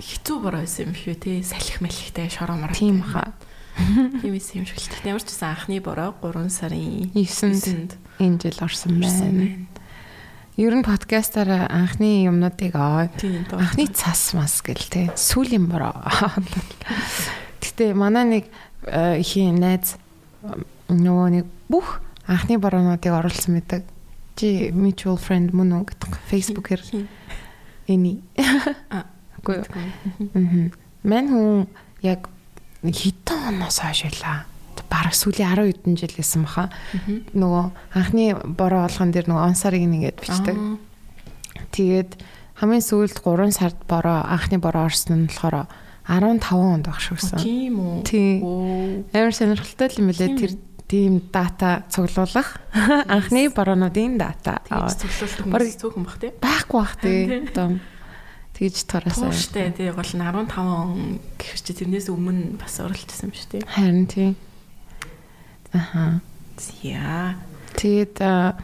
[0.00, 1.42] Хэцүү бороо байсан юм шүү те.
[1.44, 2.74] Салхи малхитай шороо мороо.
[2.74, 3.36] Тийм хаа.
[3.76, 5.04] Тийм эсэм юм шиг л.
[5.04, 9.68] Ямар ч гэсэн анхны бороо 3 сарын 9-нд энэ жил орсон байна.
[10.56, 15.96] Ер нь подкастаар анхны юмнуудыг анхны цас мас гэл те сүүлийн бороо.
[17.60, 18.44] Гэтэ манай нэг
[18.84, 19.96] ихийн найз
[20.44, 23.84] э, нөгөө нэг бүх анхны бороонуудыг оруулсан мэдэг.
[24.36, 26.12] Чи mutual friend мөн үү гэдэг
[26.88, 27.08] Хин.
[27.88, 28.20] эний.
[29.40, 29.66] Үгүй юу.
[30.36, 30.72] Мгм.
[31.02, 31.66] Мэн хүн
[32.04, 32.28] яг
[32.84, 34.44] хитэн оноос хойш байлаа.
[34.90, 36.68] Бараг сүүлийн 10 хэдэн жил гэсэн баха.
[37.32, 40.56] Нөгөө анхны бороо болгон дээр нөгөө онсарыг нэгээд бичдэг.
[40.56, 40.76] Аа.
[41.70, 42.10] Тэгээд
[42.58, 45.70] хамгийн сүүлд 3 сард бороо анхны бороо орсон нь болохоор
[46.10, 47.38] 15 онд баг шүү гэсэн.
[47.38, 47.96] Тийм үү?
[48.02, 48.42] Тий.
[48.42, 49.06] Оо.
[49.14, 50.52] Амар сонирхолтой юм билээ Тийм тэр
[50.90, 52.58] тийм дата цуглуулах.
[53.14, 54.58] Анхны бороонуудын дата.
[54.66, 56.30] Тэгж цуглуулдаг хүмүүс цөөхөн бах тий.
[56.34, 57.20] Байхгүй бах тий.
[57.30, 57.46] Тийм.
[57.54, 57.68] Одоо
[58.60, 59.32] тэгж тараасаа.
[59.32, 63.62] Тууштай тий гол нь 15 он гэхэр чи тэрнээс өмнө бас оролцсон юм шүү тий.
[63.64, 64.36] Харин тий.
[65.72, 66.20] Аха.
[66.84, 67.40] Яа.
[67.80, 68.60] Тэгээд а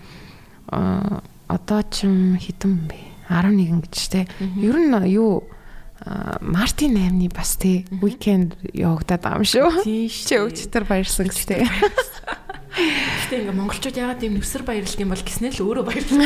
[1.49, 3.01] одоо ч юм хитэн бэ?
[3.33, 4.29] 11 гэж те.
[4.61, 5.49] Ер нь юу
[6.41, 9.83] Мартин 8-ны бас те уикенд явагдаад байгаа юм шүү.
[9.83, 10.53] Тийм Чи шүү.
[10.53, 11.65] өчтөр баярсан гэж те.
[12.77, 16.21] Гэтэ ингээ монголчууд ягаад ийм нүсэр баярлдаг юм бол гиснээ л өөрөө баярлдаг.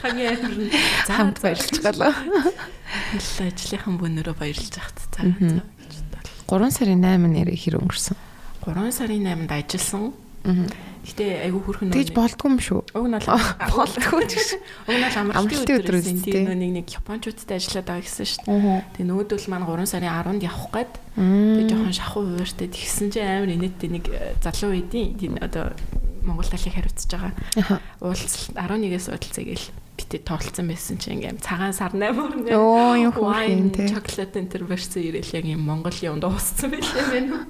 [0.00, 0.72] Хамгийн амар нь.
[1.04, 2.16] Хамт баярлж галаа.
[2.16, 5.60] Л ажлынхан бүүнөрөө баярлж гэж бодлоо.
[6.48, 8.16] 3 сарын 8 нэрээ хэр өнгөрсөн.
[8.64, 10.04] 3 сарын 8-нд ажилласан.
[11.00, 12.80] Гэтэ айгүй хүрхэн Тэгж болдгүй юм шүү.
[12.92, 13.28] Уг нь бол
[13.72, 14.34] Болдгүй ч.
[14.84, 16.20] Уг нь бол Амралтын өдөр тий.
[16.20, 18.84] Тийм нэг нэг японочдод ажиллаад байгаа гэсэн шүү дээ.
[19.00, 23.50] Тэгээ нөгөөдөл маань 3 сарын 10-нд явах гээд тэгээ жоохон шахуу ууртай тэгсэн чинь амар
[23.56, 25.72] инээдтэй нэг э, залуу эдийн тийм одоо
[26.20, 27.80] Монгол талыг хариуцж байгаа.
[28.04, 33.12] Уулзалт 11-ээс уулзъя гэл битээ тоолцсон байсан чинь ингээм цагаан сар 8-аар ингээм Оо, юм
[33.12, 33.88] хөөрхөн, тий.
[33.88, 37.40] Чоколад энэ төр барьсан ирээл яг юм Монгол юм дууссан байлээ мэн.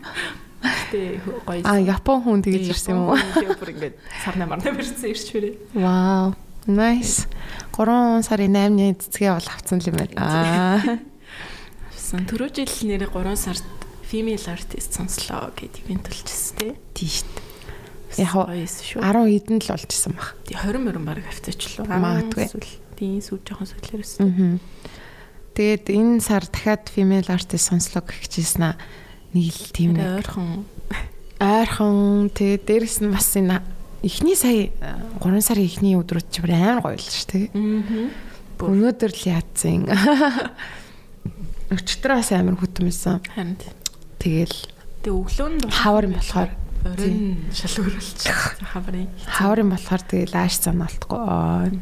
[0.61, 1.65] Гэтэ гоё.
[1.65, 3.19] А Япон хүн тэгж ирсэн юм уу?
[3.57, 5.55] Бүр ингээд сар 8-аар барьсан ирч хүрээ.
[5.73, 6.37] Вау.
[6.69, 7.25] Nice.
[7.73, 10.21] 3 сарын 8-ны цэцгээ бол авцсан юм байна.
[10.21, 11.01] Аа.
[11.97, 13.65] Сан түрүү жил нэрээ 3 сард
[14.05, 16.73] female artist сонслоо гэдэг ивент болчихсон тий.
[16.93, 17.25] Тийш.
[18.19, 19.01] Яг уу, гоё эсэ шүү.
[19.01, 20.37] 10 эдэн л болчихсон баг.
[20.45, 21.87] Тий 20 мөрөн баг авцаачлаа.
[21.89, 22.51] Магадгүй.
[22.99, 24.13] Тийм сүү жоохон сөдлөрөөс.
[24.21, 24.59] Аа.
[25.57, 28.77] Тэгээд энэ сар дахиад female artist сонслоо гэх гэжсэн аа.
[29.35, 30.65] Нэг л тийм ойрхон
[31.41, 33.63] ойрхон тэгээд дээрэс нь бас энэ
[34.03, 34.71] эхний сая
[35.23, 37.47] 3 сарын эхний өдрүүд чи бүр амар гоё л шүү.
[38.59, 38.69] Бүр.
[38.75, 39.87] Өнөөдөр л яатсан.
[41.75, 43.23] Өчтөрөөс амар хөтмөсөн.
[43.31, 43.71] Харин тий.
[44.19, 44.57] Тэгэл
[45.01, 46.51] Тэгээ өглөө нь хавар юм болохоор
[46.81, 48.21] оройн шал өөрөлж
[48.75, 49.09] хаврын.
[49.31, 51.79] хаврын болохоор тэгэл ааш санаалтгүй.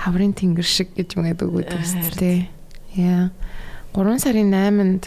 [0.00, 1.84] Хаврын тэнгэр шиг гэж мэгэд өгөөд Харин.
[1.84, 2.38] өстэй.
[2.96, 3.30] Яа.
[3.94, 5.04] 3 сарын 8-нд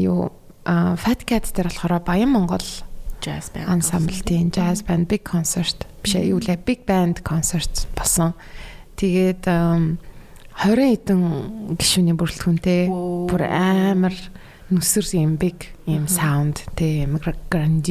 [0.00, 0.32] юу
[0.64, 2.64] Fat Cat дээр болохоор Баян Монгол
[3.20, 5.86] jazz band ансамблтын jazz band big concert.
[6.02, 6.60] Биш ээ юу лээ?
[6.64, 8.34] Big band concert басан.
[8.96, 10.00] Тэгээд ам,
[10.60, 10.76] 20
[11.08, 11.20] хэдэн
[11.80, 14.12] гишүүний бүрэлдэхүүнтэй бүр амар
[14.70, 17.08] нүсэр юм big юм sound тэ
[17.50, 17.84] grand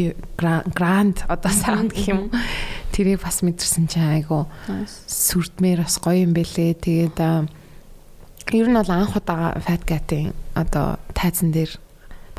[0.73, 2.29] grand одоо sound гэх юм.
[2.93, 4.47] Тэрийг бас мэдэрсэн чинь айгу
[5.09, 6.77] сүрдмээр бас гоё юм бэлээ.
[6.79, 7.17] Тэгээд
[8.53, 11.73] ер нь бол анх удаа Fat Cat-ийн одоо тайзан дээр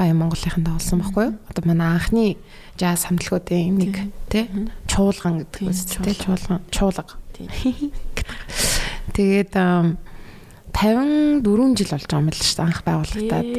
[0.01, 1.37] Баян Монголынхан тоглосон байхгүй юу?
[1.53, 2.41] Одоо манай анхны
[2.81, 4.01] жаз хамтлагуудын нэг
[4.33, 4.49] тий.
[4.89, 7.21] чуулган гэдэг үстэй чуулган чуулга.
[9.13, 9.53] Тэгээд
[10.73, 13.45] 54 жил болж байгаа юм л шүү дээ анх байгууллагатаад.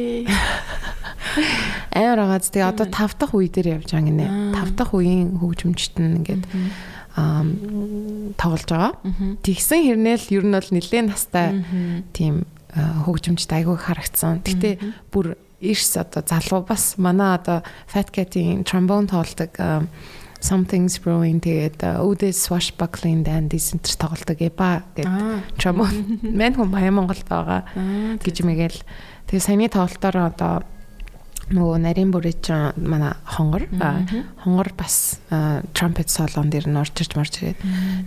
[1.94, 4.26] Амар агааз тэгээ одоо 5 дахь үе дээр явж байгаа гинэ.
[4.58, 6.42] 5 дахь үеийн хөгжимчт нь ингээд
[7.14, 7.46] аа
[8.34, 8.98] тоглож байгаа.
[9.46, 11.62] Тэгсэн хэрнээл ер нь бол нэлээд настай
[12.16, 14.40] тийм хөгжимчд айгүй харагдсан.
[14.42, 14.80] Гэтэ
[15.12, 16.98] бүр эрс одоо залуу бас.
[16.98, 19.54] Манай одоо Fat Cat-ийн trombone тоглодог
[20.42, 25.06] something's brewing тэгээд Ude Swashbuckling Dandies энэ тоглолдог эба гэдэг
[25.56, 26.18] trombone.
[26.38, 27.62] Мэн хүн Баян Монголд байгаа
[28.18, 28.82] гэж мэгэл
[29.30, 30.66] тэгээд саяны тоглолтоор одоо
[31.52, 33.66] нөгөө нарийн бүрэж манай хонгор
[34.42, 35.22] хонгор бас
[35.74, 37.60] trumpet солон дээр нь орж ирж марж ирээд.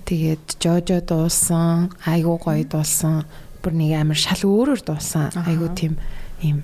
[0.03, 3.23] Тэгээд жожо дуулсан айгуу гоё дуулсан
[3.63, 5.31] бүр нэг амар шал өөрөөр дуулсан.
[5.45, 5.95] Айгуу тийм
[6.41, 6.63] ийм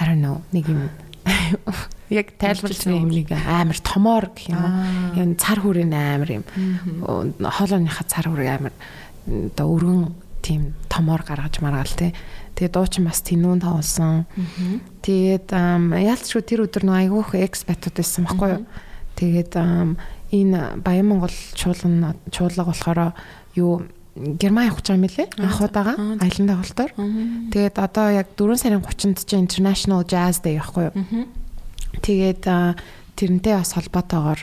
[0.00, 0.88] I don't know нэг юм
[2.10, 4.72] яг тайлбарлаж юм нэг амар томоор гэх юм уу.
[5.14, 6.44] Яг цар хүрийн амар юм.
[7.38, 8.74] Хоолойныхаа цар хүрээ амар
[9.28, 10.10] оо өргөн
[10.42, 12.12] тийм томоор гаргаж маргаал те.
[12.58, 14.26] Тэгээ дуучин бас тэнүүн тоглосон.
[15.06, 18.64] Тэгээд яалтчгүй тэр өдөр нэг айгүйх экспатууд байсан байхгүй юу.
[19.14, 23.14] Тэгээд энэ Баян Монгол чуулган чуулга болохоор
[23.54, 23.86] юу
[24.16, 25.28] Герман явах гэж байгаа юм лээ.
[25.38, 26.92] Анх удаага аялын тоглолтоор.
[27.54, 31.30] Тэгээд одоо яг 4 сарын 30-нд чинь International Jazz Day явахгүй юу?
[32.02, 32.42] Тэгээд
[33.14, 34.40] тэрнтэй бас холбоотойгоор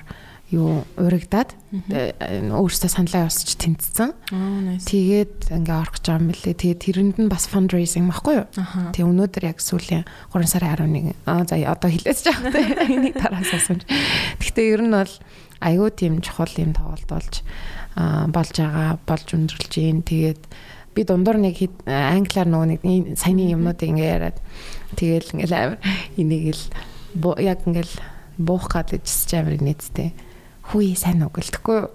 [0.47, 1.51] юу урагдаад
[1.83, 4.15] өөрөөсөө саналаа явуулж тэнцсэн.
[4.87, 6.55] Тэгээд ингээ орох гэж байгаа юм лээ.
[6.55, 8.47] Тэгээд тэрэнд нь бас fundraising баггүй юу?
[8.95, 12.39] Тэгээ өнөөдөр яг сүүлийн 3 сарын 11 аа за одоо хэлээч жаа.
[12.87, 13.83] Энийг тараас асууж.
[14.39, 15.11] Гэхдээ ер нь бол
[15.59, 17.43] аюу тийм чухал юм тоглолт болж
[17.97, 20.01] болж байгаа болж өндөрлж гин.
[20.05, 20.41] Тэгээд
[20.93, 22.81] би дундуур нэг англиар нөгөө нэг
[23.17, 24.37] саяны юмнуудыг ингээ яриад
[24.97, 25.79] тэгээл ингээл амар
[26.17, 26.63] энийг л
[27.41, 27.95] яг ингээл
[28.37, 30.13] буух гадаж амар нийттэй
[30.67, 31.89] хүй сайн уу гэлтэхгүй юу.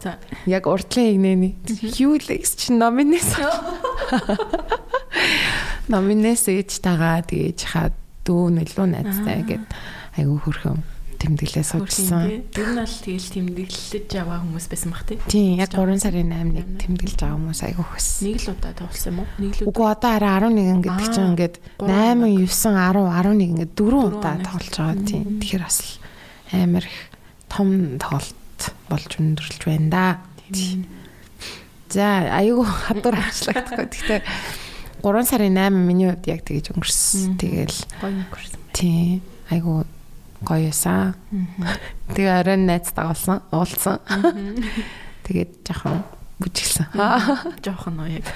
[0.48, 3.36] Яг урдлын игнэний Hugh-Lex чи номинес.
[5.92, 7.92] Номинес ээж тагаа тэгээж хаа
[8.24, 9.66] дүү нөлөө найзтай гэд
[10.16, 10.80] айгүй хөрхөн
[11.22, 12.50] тэмдэглээ суужсан.
[12.50, 15.18] Тэр нь бол тэгэл тэмдэглэж яваа хүмүүс байсан бах тий.
[15.30, 18.08] Тийм яг 3 сарын 8-нд тэмдэглэж байгаа хүмүүс айгүй хөс.
[18.26, 19.28] Нэг л удаа тоглосон юм уу?
[19.38, 24.10] Нэг л Үгүй одоо арай 11 гэдэг чинь ингээд 8 9 10 11 ингээд 4
[24.10, 25.24] удаа тоглож байгаа тийм.
[25.38, 25.78] Тэгэхээр бас
[26.50, 26.98] амар их
[27.46, 27.68] том
[28.02, 30.06] тоглолт болж өндөрлж байна да.
[31.92, 33.86] За аюу хадвар авчлагдахгүй.
[33.86, 34.20] Гэхдээ
[35.06, 37.38] 3 сарын 8 миний хувьд яг тэгэж өнгөрсөн.
[37.38, 38.60] Тэгэл гоё өнгөрсөн.
[38.74, 39.22] Тийм.
[39.52, 39.84] Айгу
[40.44, 41.14] гоё юусан.
[42.12, 43.98] Тэгээ оройн найзтайгаа болсон, уулзсан.
[45.26, 46.02] Тэгээд жоохон
[46.42, 46.86] бүжиглсэн.
[47.62, 48.26] Жоохон нөө яг.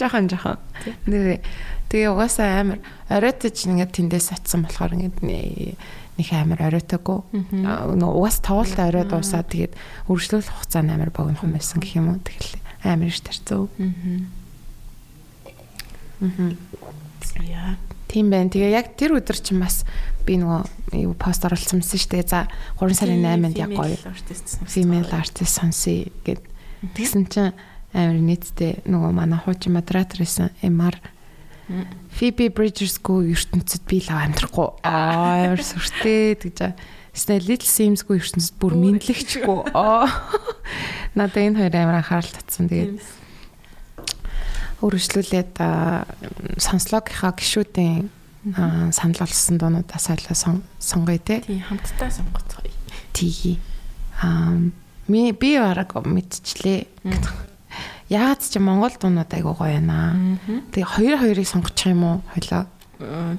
[0.00, 0.58] Жоохон жоохон.
[1.06, 1.40] Нэр
[1.92, 5.20] тэгээ угаасаа амар оройтой ч ингээд тэндээс очисон болохоор ингээд
[6.16, 7.28] нэг амар оройтойгоо.
[7.32, 9.76] Нөгөө угаас тоглолт орой дуусаад тэгээд
[10.08, 12.24] үргэлжлүүлэх хугацаа амар богинохон байсан гэх юм уу.
[12.24, 13.68] Тэгэл амар их тарцсан.
[16.20, 16.56] Аа.
[17.44, 17.76] Яа.
[18.08, 18.48] Тийм байна.
[18.48, 19.84] Тэгээ яг тэр өдөр чинь бас
[20.24, 22.26] би нөгөө юу пост оруулсан шүү дээ.
[22.28, 22.46] За
[22.78, 23.96] 3 сарын 8-нд яг гоё
[24.70, 26.42] female artist сонсъё гэд.
[26.94, 27.56] Тэгсэн чинь
[27.96, 30.94] амар нийтдээ нөгөө манай хуучин модератор байсан MR
[32.14, 34.68] Phoebe Bridgers-гүй ертөнцид би л амьдрахгүй.
[34.86, 36.78] Аа амар сүртэй гэж.
[37.10, 39.74] Снэ Little Sims-гүй ертөнцид бүр мэдлэгчгүй.
[39.74, 40.06] Аа.
[41.18, 42.70] Надад энэ хоёр амар анхаарал татсан.
[42.70, 43.02] Тэгээд
[44.78, 45.58] өргөжлүүлээд
[46.62, 48.14] сонслогийнхаа гişүүдийн
[48.92, 50.34] санал болсон дуунуудаа сайлаа
[50.78, 51.40] сонгоё те.
[51.40, 52.70] Тийм хамтдаа сонгоцгоё.
[53.12, 53.58] Тгий.
[54.22, 54.70] Аа
[55.08, 56.86] ми би бараг мэдчихлээ.
[58.08, 60.38] Яагаад ч Монгол дуунууд айгуу гоё байна.
[60.70, 62.16] Тэгээ хоёр хоёрыг сонгочих юм уу?
[62.34, 62.66] Хойлоо.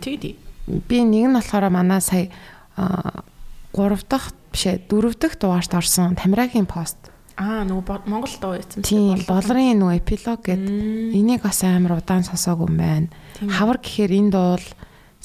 [0.04, 0.36] Тэгдий.
[0.68, 2.28] Би нэг нь болохоор манай сая
[2.76, 6.98] 3 дахь бишээ 4 дахь дугаарт орсон Тамирагийн пост
[7.38, 8.82] Аа нөгөө Монгол дуу байсан.
[8.82, 10.66] Тийм болрын нөгөө эпилог гэд
[11.14, 13.14] энийг бас амар удаан сонсоог юм байна.
[13.46, 14.66] Хавар гэхээр энэ дуул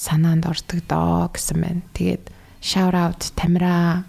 [0.02, 1.82] санаанд ордог доо гэсэн байна.
[1.94, 2.26] Тэгээд
[2.58, 4.02] shout out Тамира.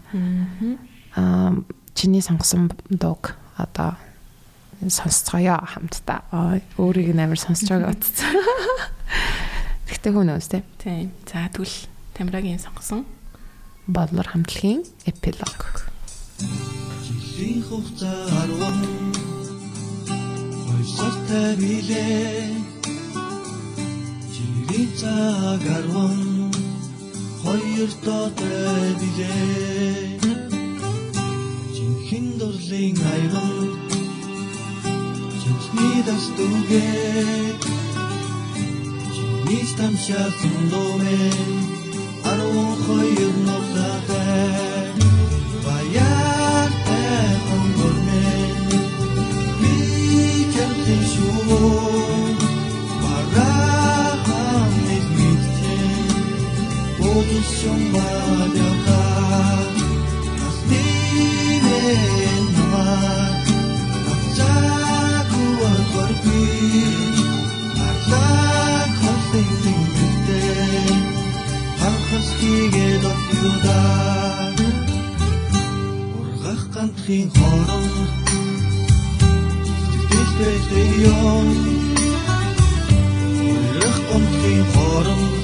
[1.14, 1.54] Аа
[1.94, 3.94] чиний сонгосон дууг одоо
[4.82, 6.26] сонсцгоё хамтдаа.
[6.82, 8.34] Өөрийг нь амар сонсож байгааг утсан.
[9.88, 10.66] Гэхдээ хүн өөс тэ.
[10.82, 11.14] Тийм.
[11.30, 11.78] За тэгвэл
[12.18, 13.06] Тамирагийн сонгосон
[13.86, 15.94] бодлор хамтлагийн эпилог.
[17.06, 19.34] Жилийн хугацаа 10
[20.66, 22.73] Хойсортой билээ
[24.64, 26.51] Жилийн цаг 10
[27.43, 30.20] Хоёр доотой билээ.
[31.76, 33.57] Жинхэнэ дурлын аяган
[35.41, 37.43] Чинхний даст үгээ
[39.16, 41.64] Чиний стамшаа сундомэн
[42.32, 43.62] арван хоёр нуглаатай
[76.84, 77.86] Гантрын хорон
[80.09, 81.47] Сэтгэлтэй юм
[83.49, 85.43] Ургах гантрын хорон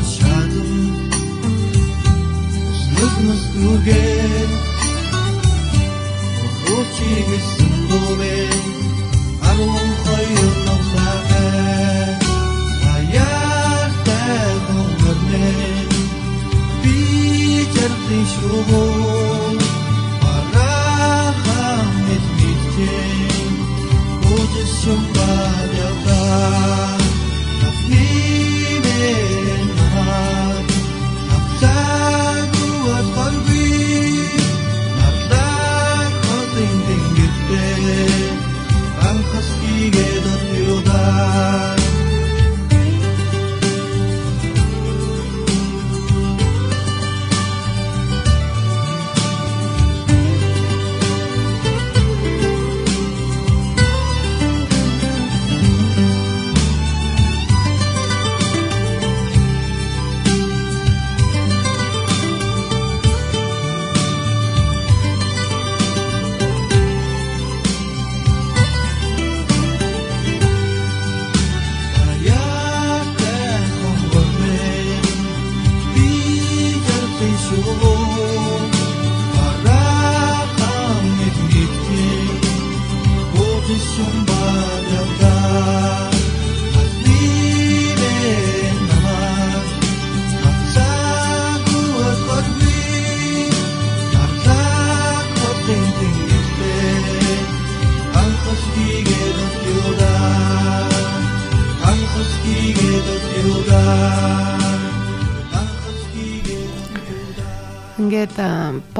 [0.00, 0.50] Тэлийн ангар шатан
[2.80, 4.50] Снус нус дүрген
[6.66, 8.38] Ручиг сүндовэ
[9.48, 11.18] Арун хоёр номлаа
[12.94, 15.52] Аяартай хонгорне
[16.82, 16.96] Би
[17.74, 19.19] чархи шугу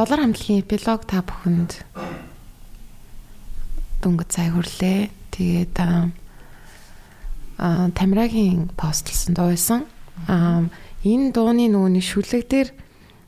[0.01, 1.85] болор хамтлагийн эпилог та бүхэнд
[4.01, 5.13] дүнгэд цай хүрлээ.
[5.29, 6.09] Тэгээд аа
[7.93, 9.85] Тамирагийн постлсон дуу байсан.
[10.25, 10.65] Аа
[11.05, 12.73] энэ дууны нөгөөний шүлэг дээр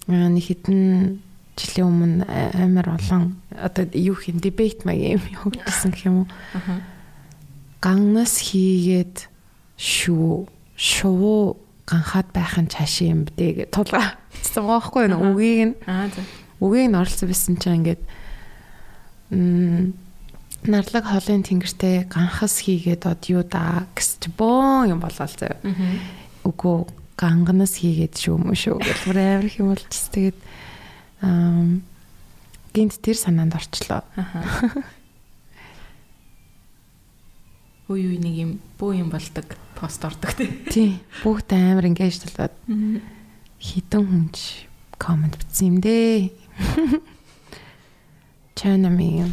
[0.09, 1.20] нэг хитэн
[1.61, 2.25] жилийн өмнө
[2.57, 6.29] амар олон одоо юу хин дебет маяг юм явуулсан гэх юм уу.
[7.85, 9.29] Ганнас хийгээд
[9.77, 10.49] шүү
[10.81, 14.16] шуу ганхаад байх нь цаашаа юм бэ гэж тулгаа.
[14.41, 16.25] Цэцэн гохгүй нэ үгийг нь Аа за.
[16.63, 18.03] Үгийг нь оролцсон байсан чинь ингээд
[19.35, 19.99] м
[20.63, 25.59] нарлаг холын тэнгэртэй ганхас хийгээд од юу да гэсч боо юм болол заяа.
[26.47, 26.87] Үгүй
[27.19, 30.07] ганганаас хийгээд шүү мө шүү гэж бүр амар их юм болчихс.
[30.15, 30.39] Тэгээд
[31.27, 31.83] аа
[32.73, 34.07] гинт тэр санаанд орчлоо.
[37.91, 41.03] Үй үй нэг юм бөө юм болдог пост ордог тий.
[41.27, 42.55] Бүгд амар ингэж талаад
[43.59, 46.31] хитэн хүнч комент бичсэн юм дээ.
[48.55, 49.33] Чанами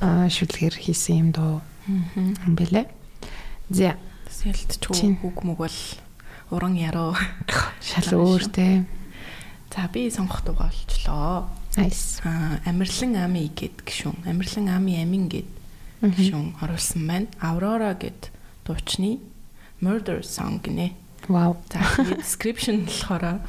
[0.00, 2.86] а шүлгэр хийсэн юм доо юм бэлээ.
[3.70, 3.96] За
[4.32, 5.78] Сэлтчгүй үг мүг бол
[6.50, 7.14] уран яруу.
[7.80, 8.84] шал өөр те.
[9.70, 11.48] За би сонгох дуугаа олчлоо.
[11.76, 12.20] Nice.
[12.24, 14.26] Аа Амирлан ами гэд гişүн.
[14.26, 15.48] Амирлан ами амин гэд
[16.02, 17.28] гişүн оруулсан байна.
[17.40, 18.32] Aurora гэд
[18.66, 19.20] дуучны
[19.82, 20.92] Murder Song гинэ.
[21.28, 21.56] Вау.
[21.72, 21.80] За
[22.22, 23.40] description болохоор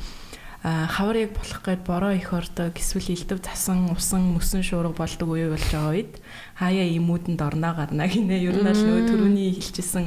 [0.63, 5.51] хавар яг болох гээд бороо их ордог эсвэл элдв засан усан мөсөн шуурга болдог үе
[5.51, 6.13] болж байгаа үед
[6.55, 8.39] хаяа имүүдэнд орноо гарна гинэ.
[8.39, 9.51] Ер нь л нөгөө төрөний.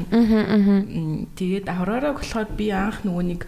[0.08, 3.42] М, Тэгээд Aurora болохоор би анх нөгөө нэг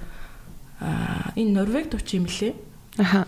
[0.84, 2.52] а энэ Норвег дууч юм лээ.
[3.00, 3.24] Аха.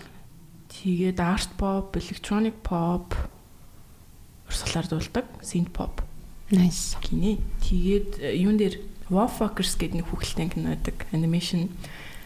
[0.69, 3.17] Тэгээд art pop, electronic pop
[4.47, 6.01] урсгалаар дуулдаг, synth pop
[6.53, 6.95] Nice.
[7.01, 7.39] гинэ.
[7.65, 8.77] Тэгээд э, юун дээр
[9.09, 10.95] Wolf Walkers гэдэг нэг хүүхэлдэйн кино байдаг.
[11.11, 11.71] Animation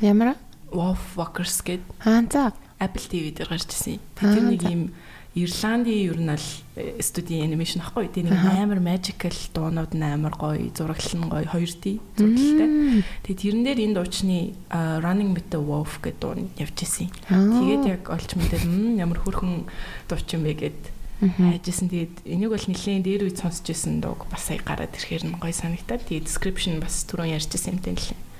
[0.02, 0.36] Ямар?
[0.72, 2.54] Wolf Walkers гэдэг Аа за.
[2.80, 4.00] Apple TV дээр гарч ирсэн.
[4.20, 4.92] Тэр нэг юм
[5.36, 6.48] Ирландийн ер нь л
[6.80, 8.08] э, студийн анимашн ахгүй.
[8.08, 13.04] Тэр нэг амар magical дуунууд нь амар гоё, зураглал нь гоё, 2D зурагтай.
[13.28, 17.12] Тэгээд тэрэн дээр энэ дуучны Running with the Wolf гэдэг дуу нь явж ирсэн.
[17.28, 17.52] Аа.
[17.52, 19.68] Тэгээд яг олж мэдээд "Мм, ямар хөрхөн
[20.08, 20.82] дууч юм бэ гэд
[21.20, 21.92] хайжсэн.
[21.92, 25.52] Тэгээд энийг бол нэлээд дээр үед сонсч байсан дууг бас сая гараад ирэхээр нь гоё
[25.52, 26.08] санагтаад.
[26.08, 28.35] Тэгээд description бас түрүүн ярьжсэн юмтай нэлээд relate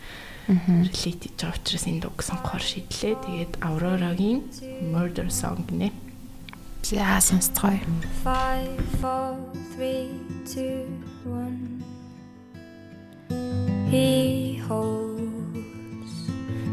[0.46, 3.16] хийж байгаа учраас энэ дууг сонгохоор шийдлээ.
[3.26, 4.46] Тэгээд Aurora-гийн
[4.94, 5.90] Murder Song гинэ.
[6.86, 7.82] За сонсцгоё.
[8.24, 9.34] Five, four,
[9.74, 10.86] three, two,
[11.26, 11.82] one.
[13.90, 16.14] He holds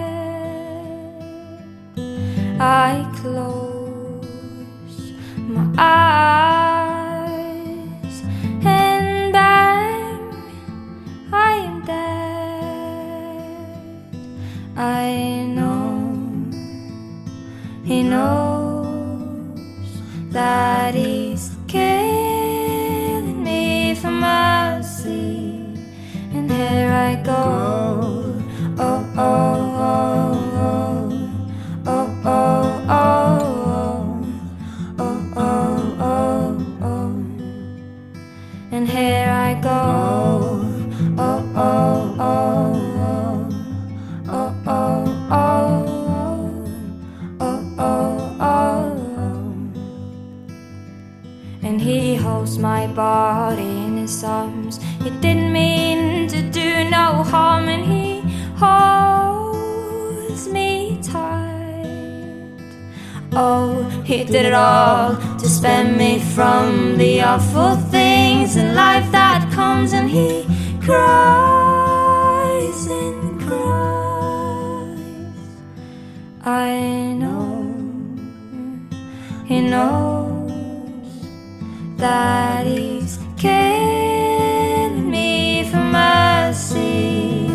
[2.59, 4.27] I close
[5.47, 6.78] my eyes
[14.81, 16.15] I know
[17.83, 19.51] he knows
[20.31, 25.65] that he's killing me for mercy,
[26.33, 28.41] and here I go.
[28.77, 30.07] Oh oh oh
[30.55, 30.87] oh
[31.85, 33.09] oh oh oh
[34.97, 37.11] oh oh oh oh,
[38.71, 40.38] and here I go.
[52.93, 54.79] Body in his arms.
[55.03, 58.21] He didn't mean to do no harm, and he
[58.57, 61.39] holds me tight.
[63.33, 69.51] Oh, he did it all to spend me from the awful things in life that
[69.53, 70.45] comes, and he
[70.81, 71.27] cries
[72.87, 74.89] and cries.
[76.43, 77.73] I know
[79.45, 80.18] he knows
[81.99, 87.47] that he's killing me for mercy,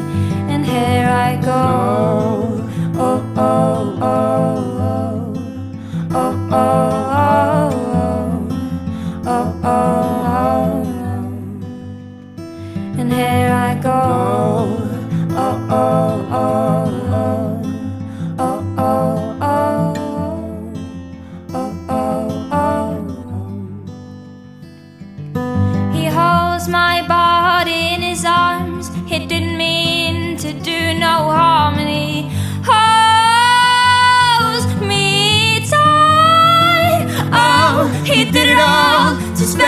[0.51, 2.14] and here I go.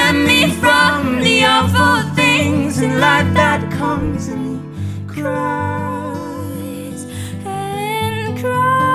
[0.07, 7.03] Spend me from the awful things in life that comes, and he cries
[7.45, 8.87] and cries.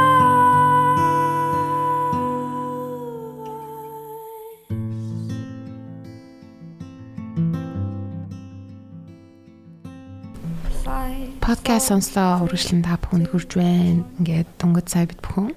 [11.41, 14.07] Подкаст сонслоо үргэлжлэн та бүхэнд хүрж байна.
[14.15, 15.51] Ингээд дунгад сая бид бүхэн.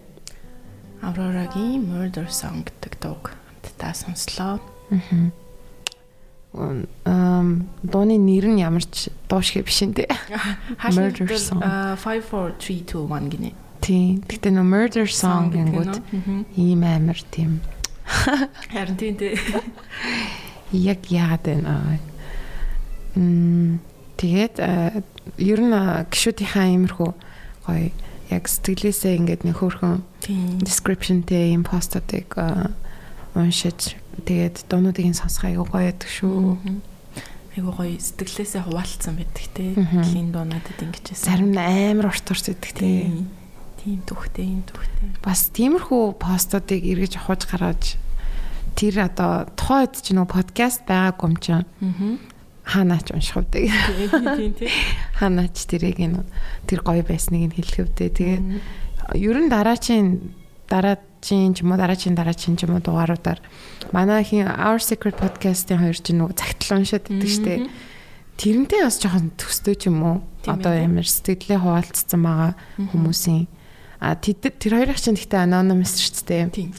[1.06, 4.58] Aurora-гийн Murder Song гэдэг дууг хамтдаа сонслоо.
[4.90, 5.43] Эм
[6.54, 10.06] дууны нэр нь ямар ч дуу шиг биш нэ.
[10.94, 11.60] Murder Song.
[11.60, 11.98] 5
[12.30, 13.50] 4 3 2 1 гинэ.
[13.84, 14.24] Тийм.
[14.24, 16.00] Гэтэ нөө murder song гэнгүүт
[16.56, 17.60] ийм амар тийм
[18.72, 19.36] Харин тийм тий.
[20.72, 22.00] яг яагаад байна.
[23.12, 23.84] Мм
[24.16, 24.56] тэгээд
[25.36, 25.76] ер нь
[26.08, 27.10] гişүүдийнхаа иймэрхүү
[27.68, 27.92] гоё
[28.32, 30.00] яг сэтгэлээсээ ингээд нэг хөөрхөн
[30.64, 31.52] descriptionтэй
[32.40, 32.72] э,
[33.34, 36.58] уншиж тэгээд дуунуудыг нь сонсох аягүй гоё байдаг шүү.
[37.54, 39.74] Айгуу гоё сэтгэлээсээ хуваалцсан байдаг те.
[39.74, 41.18] Клийн дуунуудад ингэжсэн.
[41.22, 43.10] Зарим нь амар урт урт байдаг тий.
[43.84, 44.00] тийм.
[44.08, 45.08] Түүхтэй, юм түүхтэй.
[45.20, 47.84] Бас тиймэрхүү постуудыг эргэж авахж гаргаж
[48.74, 52.16] тэр одоо тухайн үед ч нэг подкаст байгаагүй юм чинь Аа.
[52.64, 53.70] хаанач унших тийм.
[55.20, 56.16] Хаанач тэрийг нь
[56.66, 58.08] тэр гоё байсныг нь хэлэх үдээ.
[58.08, 58.44] Тэгээд
[59.20, 60.32] ер нь дараачийн
[61.24, 63.40] дараачийн ч юм уу дараачийн дараачийн ч юм уу дугааруудаар
[63.96, 67.64] манайхийн Our Secret podcast-ийн хоёр ч нэг цагтл уншаад байдаг штеп.
[68.36, 70.16] Тэрнтэй бас жоохон төстэй ч юм уу.
[70.44, 73.48] Одоо ямар сэтгэлээ хуваалцсан байгаа хүмүүсийн
[74.04, 75.96] а тэр тэр хоёрын чинь гэхдээ anonymous.
[76.28, 76.76] Тийм.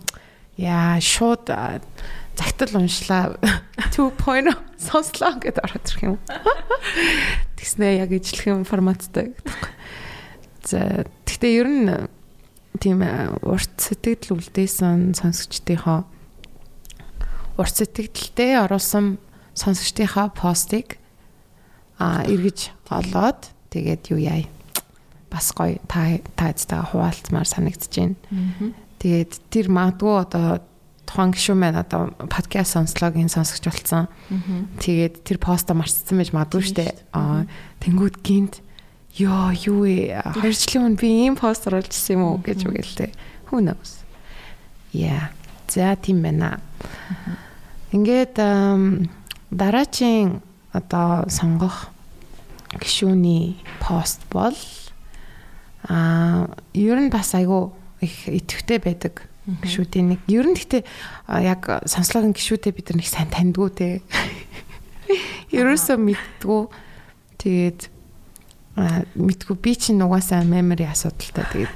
[0.61, 1.81] Яа шууд а,
[2.37, 3.41] загтал уншлаа
[3.97, 6.21] 2.0 сонслоо гэдээ ороод ирэх юм.
[7.57, 9.33] Тэгснэ яг ижлэх юм форматтай.
[10.61, 11.89] За гэхдээ ер нь
[12.80, 16.03] тийм а, урт сэтгэл үлдээсэн сонсогчдийнхоо
[17.55, 19.17] урт сэтгэлдээ оруулсан
[19.55, 20.99] сонсогчдийнхаа постыг
[21.99, 24.43] а эргэж олоод тэгээд юу яа
[25.32, 28.15] бас гоё та таадтайгаа хуваалцмаар санагдаж байна.
[28.99, 30.63] Тэгээд тэр магадгүй одоо
[31.03, 34.07] тухайн гişүн маань одоо подкаст сонслогийн сонсогч болсон.
[34.80, 36.93] Тэгээд тэр поста марцсан байж магадгүй шүү дээ.
[37.11, 37.43] Аа
[37.84, 38.64] тэнгууд гинт
[39.16, 40.20] ёо юу вэ?
[40.36, 43.16] 2 жилийн өмнө би ийм пост оруулжсэн юм уу гэж үгэлтэй.
[43.47, 44.03] Who knows.
[44.91, 45.32] Yeah.
[45.72, 46.59] За тийм байна.
[47.95, 48.36] Ингээд
[49.51, 50.43] дараачийн
[50.76, 51.88] одоо сонгох
[52.76, 54.55] гишүүний пост бол
[55.88, 57.72] аа ер нь бас айгүй
[58.03, 60.20] их идэвхтэй байдаг гişүүдийн нэг.
[60.28, 60.84] Ер нь гэхдээ
[61.45, 63.88] яг сонслогийн гişүүдээ бид нар нэг сайн таньдгүй те.
[65.55, 66.61] Ерөөсөө мэддгүй.
[67.39, 67.94] Тэгээд
[68.76, 71.47] мэдгүй би чинь угаасаа memory асуудалтай.
[71.51, 71.76] Тэгээд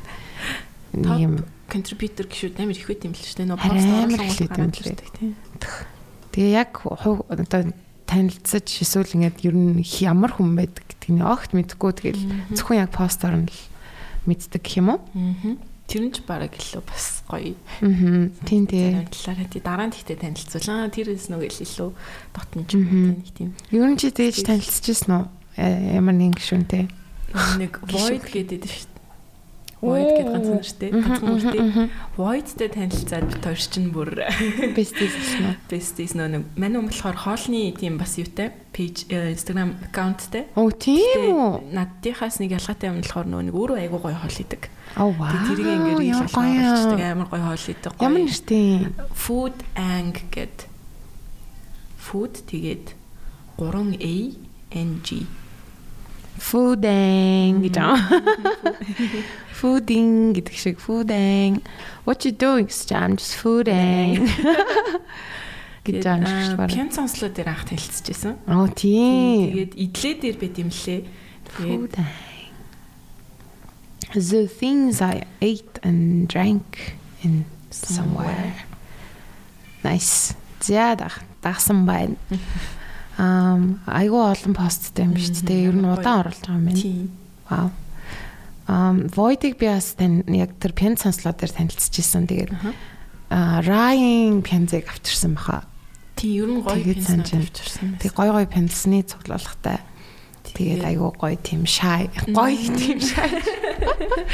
[0.99, 1.35] нэг юм
[1.69, 3.47] контрибьютор гişүүд амар их байт юм л шүү дээ.
[3.47, 5.31] Нөө пост байт юм л ирдэг тийм.
[6.33, 7.71] Тэгээ яг одоо
[8.09, 12.23] танилцаж эсвэл ингээд ер нь ямар хүн байдаг гэдгийг огт мэдэхгүй тэгэл
[12.57, 13.59] зөвхөн яг постоор нь л
[14.25, 14.99] мэддэг гэх юм уу?
[15.13, 15.55] Аа.
[15.85, 17.53] Тэр нь ч бараг илүү бас гоё.
[17.85, 18.33] Аа.
[18.49, 18.97] Тийм тий.
[18.97, 20.89] Зарим талаараа тий дараа нь тэгтээ танилцуулаа.
[20.89, 21.89] Тэрээс нөгөө л илүү
[22.33, 23.49] дотнож нэг тийм.
[23.69, 25.25] Ер нь чи дээж танилцчихсан уу?
[25.59, 26.87] Э, Ямар нэг гişүнтэй.
[27.59, 28.97] нэг void гэдэг шүү дээ.
[29.79, 30.91] Void гэдэг шүү дээ.
[30.91, 31.87] Ганцхан үлдээ.
[32.19, 34.11] Void-тэй танилцаад бит хоёр чинь бүр
[34.75, 35.55] Besties гэсэн үү?
[35.71, 40.47] besties нөө нэг мань юм болохоор хоолны тийм бас юутай page э, Instagram accountтэй.
[40.55, 41.71] Оо тийм үү?
[41.75, 44.67] Наддихаас нэг ялгаатай юм болохоор нөө нэг өөрөө айгуу гоё хоол идэг.
[44.99, 45.31] Аа вау.
[45.47, 47.91] Тэрийг ингээд Ямар болгочихдаг амар гоё хоол идэг.
[48.03, 48.67] Ямар нэртэй?
[49.15, 50.57] Food Ang гэд
[51.99, 52.95] food тэгээд
[53.59, 54.15] 3A
[54.75, 55.07] NG
[56.39, 57.99] Fooding гэж аа.
[59.59, 61.59] Fooding гэдэг шиг fooding.
[62.07, 62.71] What you doing?
[62.95, 64.23] I'm just fooding.
[65.85, 66.67] гэж аа.
[66.71, 68.39] Пян сонслоо дээр анх танилцчихсан.
[68.47, 69.51] Оо тийм.
[69.51, 71.03] Тэгээд идлээ дээр байт юм лээ.
[71.59, 72.29] Тэгээд Fooding.
[74.15, 78.65] The things I ate and drank in somewhere.
[79.83, 80.33] Nice.
[80.65, 82.15] Дах дагсан байна.
[83.19, 85.67] Айгуу олон посттэй юм шүү дээ.
[85.67, 86.79] Ер нь удаан оруулж байгаа юм байна.
[86.79, 87.07] тийм.
[87.51, 87.69] Вау.
[88.69, 92.31] Um Void-ыг би бас тань яг тэр пян сонслоо дээр танилцчихсан.
[92.31, 92.55] Тэгээд
[93.27, 95.67] аа Ryan пянзыг авчирсан баха.
[96.15, 97.27] Тийм ер нь гоё байна.
[97.27, 98.15] авчирсан Тэг байсан.
[98.15, 99.83] гой гой пянзсны цуглуулгатай.
[100.55, 102.09] Тэгээд айгуу гоё тийм шай.
[102.29, 103.29] Гоё тийм шай.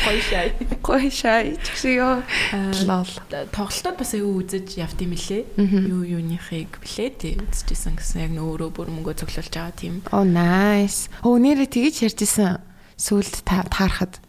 [0.05, 0.47] гоё шай.
[0.81, 1.57] Гоё шай.
[1.59, 2.87] Чигшээ.
[2.87, 3.13] Лол.
[3.51, 5.43] Тоглолтод бас аюу үзэж явт юм лээ.
[5.59, 10.01] Юу юуныхыг блээ тий үзчихсэн гэсэн яг нөө өөрөө бүр мөнгө цуглуулж байгаа тийм.
[10.09, 11.11] Оо nice.
[11.25, 12.61] Оо нэрээ тэгэж ярьжсэн.
[12.95, 14.23] Сүлд та таарахад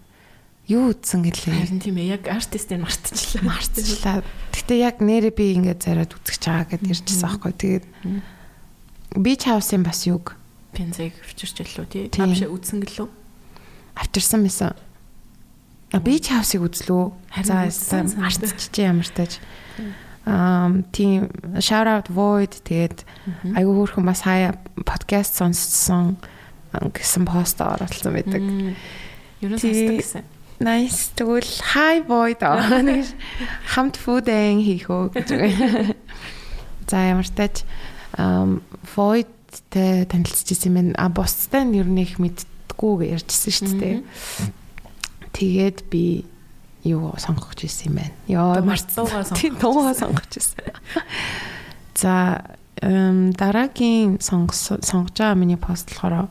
[0.67, 1.55] юу үтсэн гэлээ.
[1.55, 3.47] Харин тийм ээ яг артистыг мартчихлаа.
[3.47, 4.27] Марцчлаа.
[4.51, 7.55] Гэтэ яг нэрээ би ингээд зариад үзэж байгаа гэд ярьжсэн аахгүй.
[7.55, 7.85] Тэгээд
[9.23, 10.35] би ч хавсын бас юг
[10.77, 12.09] Пензэг авчирч яллуу тий.
[12.13, 12.29] Тийм.
[12.37, 13.09] Тавшаа үзсэн гэлөө.
[13.97, 14.77] авчирсан байсан.
[15.95, 17.17] А би ч хавсыг үзлөө.
[17.33, 18.21] Харин За үзсэн санагдав.
[18.21, 19.41] мартчих ямар тааж.
[20.27, 21.31] Um team
[21.63, 23.07] shout out void тэгээд
[23.55, 26.19] айгүй хөөрхөн бас хаяа подкаст сонссон
[26.75, 28.43] гэсэн пост оруулсан байдаг.
[28.43, 28.75] Нь
[29.39, 29.49] Тий.
[29.55, 30.23] сонсдог гэсэн.
[30.59, 33.07] Nice тэгвэл hi void аа нэг
[33.71, 35.29] хамт фудэн хийх үү гэж.
[36.91, 37.63] За ямар тааж
[38.19, 38.67] um
[38.99, 39.31] void
[39.71, 40.93] тэ танилцчихсан юм байна.
[40.99, 42.47] А бусдтай нь ер нь их гэж
[43.03, 43.97] ярьжсэн шүү дээ.
[45.33, 46.25] Тэгээд би
[46.87, 48.15] юу сонгох гэсэн юм байна.
[48.29, 49.05] Йоо марцсан.
[49.05, 50.65] дуугаа сонгох Тийм дуугаа сонгох гэсэн.
[51.97, 52.15] За
[52.83, 56.29] эм дараагийн сонгож байгаа миний пост болохоор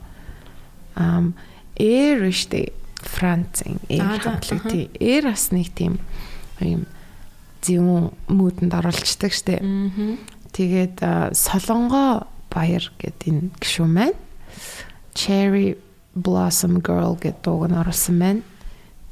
[0.94, 1.34] ам
[1.76, 4.90] Air штэ Францын Air хамтлаг тий.
[5.00, 6.00] Air бас нэг тийм
[6.60, 6.86] юм
[7.60, 9.60] зөв муудэнд оруулцдаг штэ.
[10.56, 12.24] Тэгээд а, Солонгоо
[12.56, 14.16] баяр гэдэг энэ гişүн маань
[15.12, 15.76] Cherry
[16.16, 18.42] Blossom Girl гэдэг дууг нь оруулсан байна.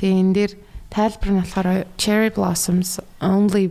[0.00, 0.52] Тэгээ энэ дээр
[0.88, 1.68] тайлбар нь болохоор
[2.00, 3.68] Cherry blossoms only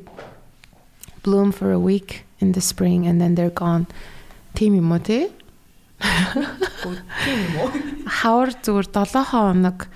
[1.25, 3.89] bloom for a week in the spring and then they're gone.
[4.53, 5.33] Тийм юм уу те?
[7.25, 7.69] Тийм юм уу?
[8.05, 9.89] Хавар зүгээр 7 хоног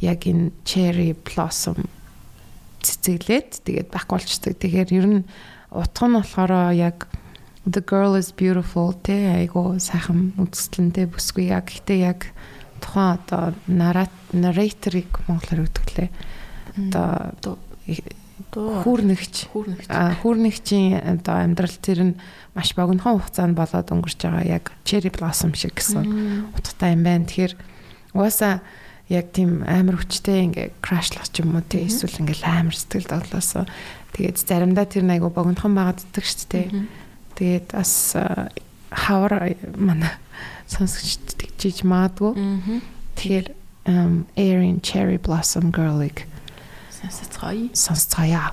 [0.00, 1.84] яг энэ cherry blossom
[2.80, 4.54] цэцэглээд тэгээд байхгүй болчдөг.
[4.56, 5.20] Тэгэхээр ер нь
[5.74, 7.10] утга нь болохоор яг
[7.70, 8.96] the girl is beautiful.
[9.02, 11.52] Те айгу сайхан үзэсгэлэнтэй бүсгүй.
[11.52, 12.32] Яг гэхдээ яг
[12.80, 16.08] тухайн одоо narrator-ыг монголоор өгдөглээ.
[16.88, 17.58] Одоо
[18.54, 19.50] хүүрнэгч.
[20.22, 22.14] хүүрнэгчийн одоо амьдрал тэр нь
[22.54, 27.26] маш богинохон хугацаанд болоод өнгөрч байгаа яг cherry blossom шиг гэсэн утгатай юм байна.
[27.26, 27.54] Тэгэхээр
[28.14, 28.62] угаасаа
[29.10, 33.64] яг тийм амар хүчтэй ингээ крашлах ч юм уу тий эсвэл ингээ амар сэтгэл доглоосоо
[34.14, 36.66] тэгээд заримдаа тэр нэг айгу богинохон байгаад ддэг шүү дээ.
[37.38, 38.18] Тэгээд бас
[38.90, 40.10] хавар манай
[40.66, 42.34] сонсогчд тэгжиж маадгүй.
[42.34, 42.82] Аа.
[43.14, 43.46] Тэгэхээр
[44.36, 46.26] Erin Cherry Blossom Girl-ыг
[46.90, 47.70] Сонсоцгоё.
[47.72, 48.52] сонсцгаая.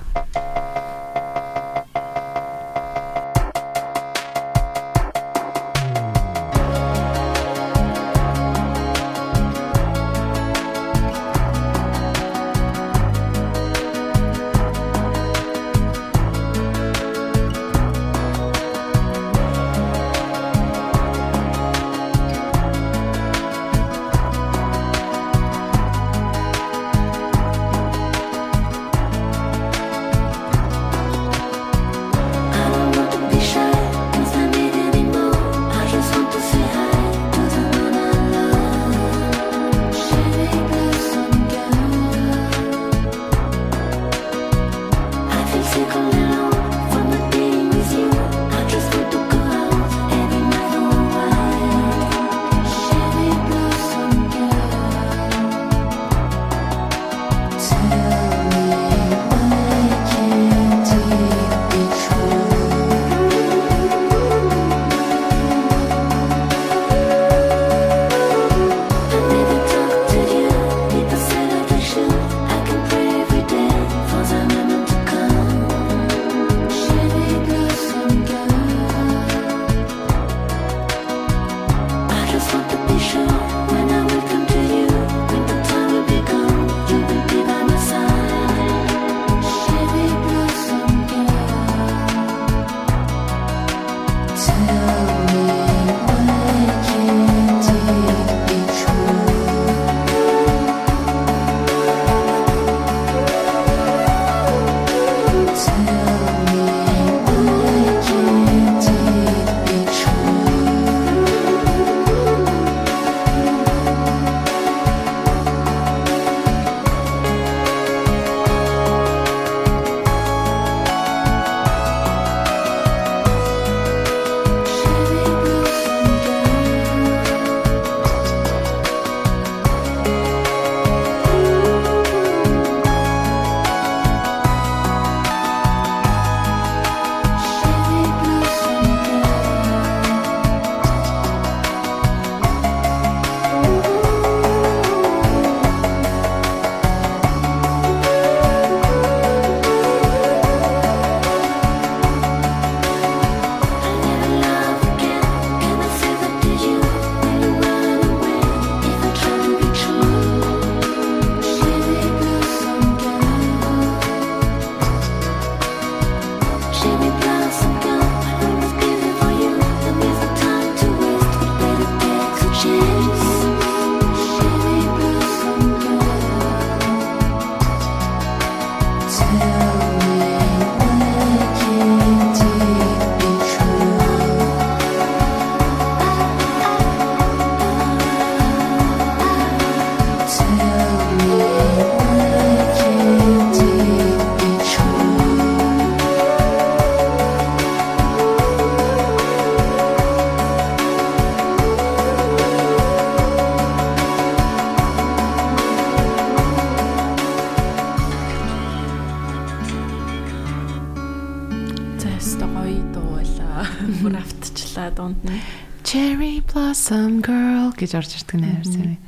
[217.86, 218.98] Гэж орж ирдэг нээр сайн.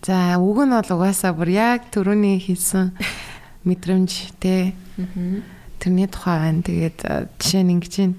[0.00, 2.96] За үг нь бол угаасаа бүр яг түрүүний хийсэн
[3.68, 4.72] мэдрэмж те
[5.78, 6.64] тэрний тухай байна.
[6.64, 6.98] Тэгээд
[7.36, 8.12] жишээ нь ингэж юм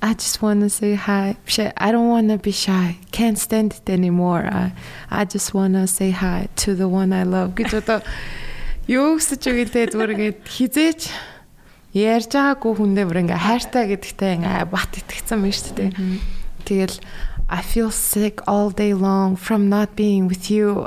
[0.00, 1.36] I just want to say hi.
[1.76, 2.98] I don't want to be shy.
[3.10, 4.46] Can't stand it anymore.
[4.46, 4.72] I,
[5.10, 8.00] I just want to say hi to the one I love гэж одоо
[8.86, 11.02] юу гэсэж үгэлээ зүгээр ингээд хизээч
[11.98, 15.90] ярьж байгаагүй хүндээ бүр ингээ хайртай гэдэгтээ ингээ бат итгэцэн байна шүү дээ.
[16.62, 16.96] Тэгэл
[17.48, 20.84] I feel sick all day long from not being with you.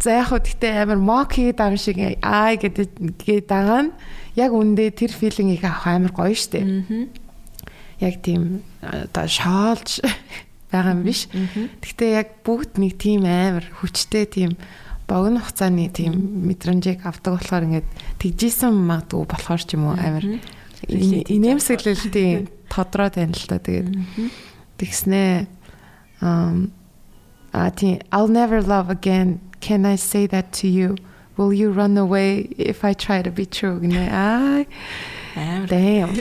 [0.00, 2.88] За яг хөө гэхдээ амар мок хийгээд ам шиг аа гэдэг
[3.20, 3.92] гээд байгаа нь
[4.38, 6.64] яг үндэ тэр филингийг авах амар гоё штэ.
[8.00, 10.00] Яг тийм одоо шоолж
[10.72, 11.28] байгаа юм биш.
[11.84, 14.56] Гэхдээ яг бүгд нэг тийм амар хүчтэй тийм
[15.10, 17.88] богино хугацааны тийм мэдрэмжийг авдаг болохоор ингээд
[18.22, 20.24] тэгжсэн магадгүй болохоор ч юм уу амар
[20.86, 23.90] инээмсэглэлтийн тодроод байна л та тэгээд
[24.80, 25.44] тэгснээ
[26.24, 26.72] um
[27.52, 29.40] а тийм I'll never love again.
[29.60, 30.96] Can I say that to you?
[31.36, 33.80] Will you run away if I try to be true?
[33.80, 34.64] гэнэ аа
[35.68, 36.16] damn.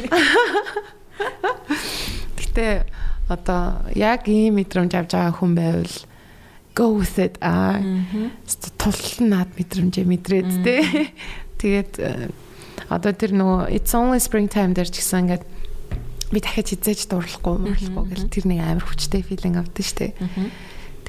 [2.40, 2.86] Гэтэ
[3.30, 5.96] одоо яг ийм мэдрэмж авч байгаа хүн байвал
[6.74, 7.78] go with it аа
[8.80, 10.76] тултал наад мэдрэмжээ мэдрээд тэ
[11.62, 12.32] тэгээд э,
[12.90, 15.44] одоо тэр нөгөө it's only springtime дээр ч гэсэн ингээд
[16.30, 20.14] би дахиад хизээж дурлахгүй мөрлөхгүй гэл тэр нэг амар хүчтэй филинг авдаг штэ.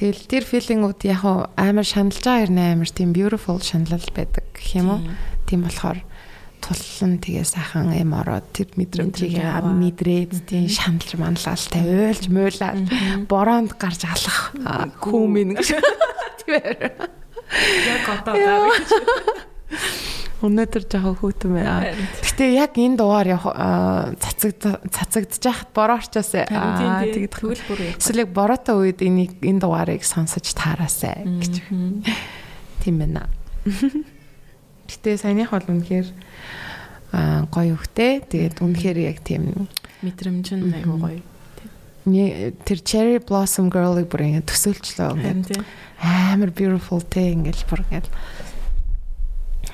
[0.01, 4.69] Тэгэл тэр филингүүд яг хуу амар шаналж байгаа хэрнээ амар тийм beautiful шаналл байдаг гэх
[4.81, 5.01] юм уу?
[5.45, 5.61] Тийм.
[5.61, 6.01] Болохоор
[6.61, 12.81] туллан тэгээ сайхан эм ороод тэр мэдрэмжийг мэдрээд тийм шаналж манлал тавиулж муулаад
[13.29, 14.53] бороонд гарч алах.
[14.97, 15.77] Хүмин гэж.
[16.45, 17.09] Тэр
[17.51, 20.10] Яг одоо гавь.
[20.41, 21.93] Өнөөдөр жоохон хүүтэн байна.
[22.25, 27.79] Гэтэ яг энэ дугаар явах аа, цацагд цацагдж яхад бороо орчоосаа аа, тэгээд тэгвэл бүр
[27.85, 27.95] яг.
[28.01, 31.53] эсвэл бороотой үед энийг энэ дугаарыг сонсож таараасай гэж
[32.81, 33.29] тийм байна.
[34.89, 36.07] Гэтэ саяных бол үнэхээр
[37.13, 38.25] аа гоё хөхтэй.
[38.25, 39.69] Тэгээд үнэхээр яг тийм
[40.01, 41.21] Мэдрэмж нь айгуу гоё.
[42.65, 45.61] Тэр cherry blossom girl-ыг бүр ингэ төсөөлчлөө ингээд
[46.01, 48.09] амар beautiful те ингээл бүр ингээд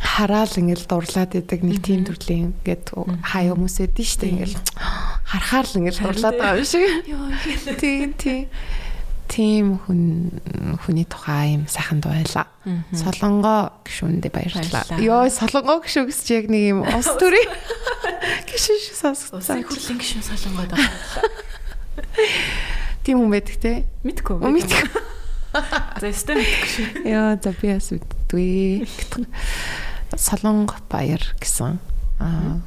[0.02, 2.94] хараал ингээл дурлаад идэг нэг тийм төрлийн ингээд
[3.26, 4.58] хай хүмүүс эдэн штэ ингээл
[5.26, 6.86] харахаар л ингээл дурлаад байгаа юм шиг.
[7.82, 8.46] Тийм тийм.
[9.28, 10.40] Тийм хүн
[10.88, 12.48] хүний тухай юм сайхан дуйлаа.
[12.96, 15.04] Солонгоо гişүндээ баярлалаа.
[15.04, 17.44] Йоо солонгоо гişүү гэсч яг нэг юм ус төрий
[18.50, 19.68] гişүү шиг Усын сонсгоцсон.
[19.68, 20.94] хөрлөн гişүн солонгоод байгаа.
[23.04, 23.72] Тийм хүн байдаг те.
[24.08, 24.36] Мэдгүй.
[24.40, 24.84] Мэдгүй.
[26.02, 26.88] За өстэй мэдгүй шүү.
[27.08, 27.92] Яа за би бас
[28.28, 28.84] үддгүй.
[30.18, 31.80] Солонго баяр гэсэн
[32.20, 32.60] аа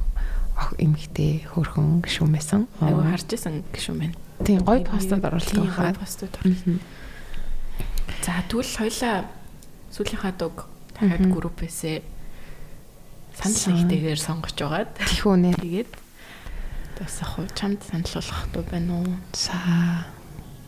[0.57, 2.67] ах эмхтэй хөрхөн гişүн байсан.
[2.81, 4.15] Айгуу харж исэн гişүн байна.
[4.45, 5.89] Тийм гоё постод оруулдаг Тийм, хаа.
[5.91, 6.81] гоё постууд оруулдаг.
[8.21, 9.15] За тэгвэл хоёлаа
[9.89, 10.55] сүүлийнхаа дуг
[10.93, 11.97] дахиад группээсээ
[13.33, 15.57] санал Сан- нэгтэйгээр сонгож байгаад Тих үнэ.
[15.57, 15.91] тэгээд
[17.01, 19.17] бас яг чамд саналуулах дуу байна уу?
[19.33, 19.57] За.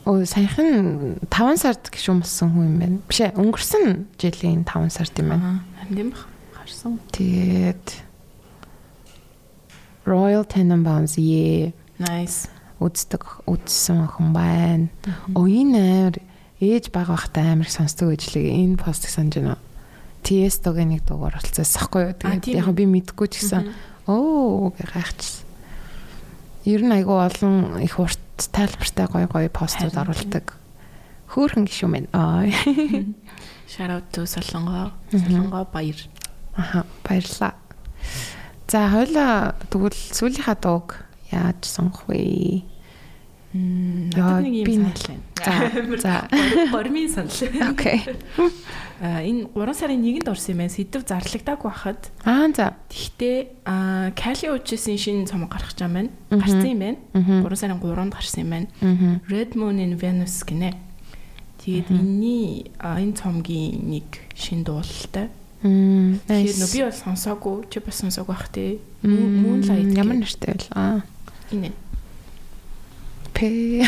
[0.05, 2.97] Оо саяхан 5 сард гişүн болсон хүн юм байна.
[3.07, 3.85] Биш ээ өнгөрсөн
[4.19, 5.47] жилийн 5 сард юм байна.
[5.47, 6.27] Аа, харин тийм бах.
[6.59, 6.99] Харсан.
[7.15, 7.87] Тэгээд
[10.05, 12.51] Royal Tenenbaums е Nice.
[12.83, 14.91] үздэг үзсэн хүн байна.
[15.35, 16.15] Оо энэ амар
[16.59, 19.57] ээж бага байхдаа амар их сонсдог ажлыг энэ постыг санаж байна.
[20.23, 22.15] Тиестогийн нэг дугаар болцоос ахгүй юу.
[22.19, 23.71] Тэгээд яг би мэдгүй ч гэсэн
[24.07, 25.47] оо гайхчихсан.
[26.67, 30.57] Ер нь айгүй олон их урт тайлбартай гоё гоё постууд оруулдаг.
[31.33, 32.09] Хөөхөн гişүн байна.
[32.13, 32.45] Аа.
[33.71, 34.91] Shout out to Солонгоо.
[35.11, 35.97] Солонгоо баяр.
[36.55, 37.55] Аха баярлаа.
[38.67, 42.65] За хоёлаа тэгвэл сүүлийнхаа дууг яаж сонгох вэ?
[43.53, 44.97] Яа, би санал
[45.37, 45.97] За байна.
[46.01, 46.27] за.
[46.73, 47.29] Гормын санал.
[47.71, 48.01] Окей.
[48.99, 50.73] Аа, энэ 3 сарын 1-нд орсон юм байна.
[50.73, 52.09] Сэдв зарлагдаагүй байхад.
[52.25, 52.73] Аа за.
[52.89, 56.09] Гэхдээ аа, Кали Учисын шинэ цом гарах гэж байна.
[56.31, 56.97] Гарсан юм байна.
[57.13, 57.45] Мгм.
[57.45, 58.67] 3 сарын 3-нд гарсан юм байна.
[59.29, 60.73] Red Moon in Venus гинэ.
[61.61, 65.29] Тэгээд энэний энэ цомгийн нэг шинэ дуулалтай.
[65.63, 66.19] Мм.
[66.27, 68.81] Тэгэхээр нөө би бол сонсоогүй, чи бас сонсоогүй бах тий.
[69.03, 69.95] Moonlight.
[69.95, 70.67] Ямар нэртэй вэ?
[70.75, 70.99] Аа.
[71.55, 71.71] энэ
[73.33, 73.83] Пэ.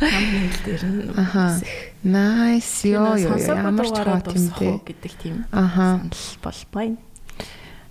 [0.00, 1.60] хамнэл дээр нь Аха.
[2.04, 2.88] Nice.
[2.88, 4.76] Йоо ёо ямар ч хаа тийм дээ.
[4.86, 6.10] гэдэг тийм санал
[6.42, 6.96] бол байна.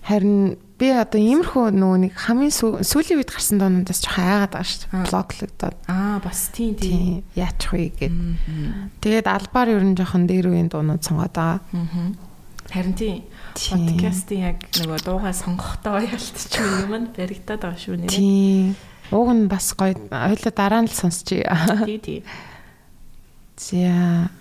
[0.02, 4.66] Харин би одоо иймэрхүү нөгөө нэг хамгийн сүү- сүүлийн үед гарсан доонуудаас ч хайгаад байгаа
[4.66, 4.90] шүү Аа.
[4.90, 5.06] дээ.
[5.14, 5.76] Блоглогдоод.
[5.86, 7.22] Аа бас тийм тийм.
[7.38, 8.14] Яачих вэ гэд.
[9.06, 11.62] Тэгээд албаар ер нь жоохон дээр үеийн дуунууд сонгоод байгаа.
[11.70, 12.18] Мгм.
[12.74, 13.22] Харин тийм
[13.54, 18.18] подкастын яг нөгөө дуугаа сонгохдоо ялтчих юм юм баригдаад байгаа шүү нэрээ.
[18.18, 18.74] Тийм.
[19.12, 19.96] Ууг нь бас гоё.
[20.10, 21.44] Хоёлоо дараа нь л сонсчих.
[21.86, 22.20] Тий, тий.
[23.60, 24.32] За.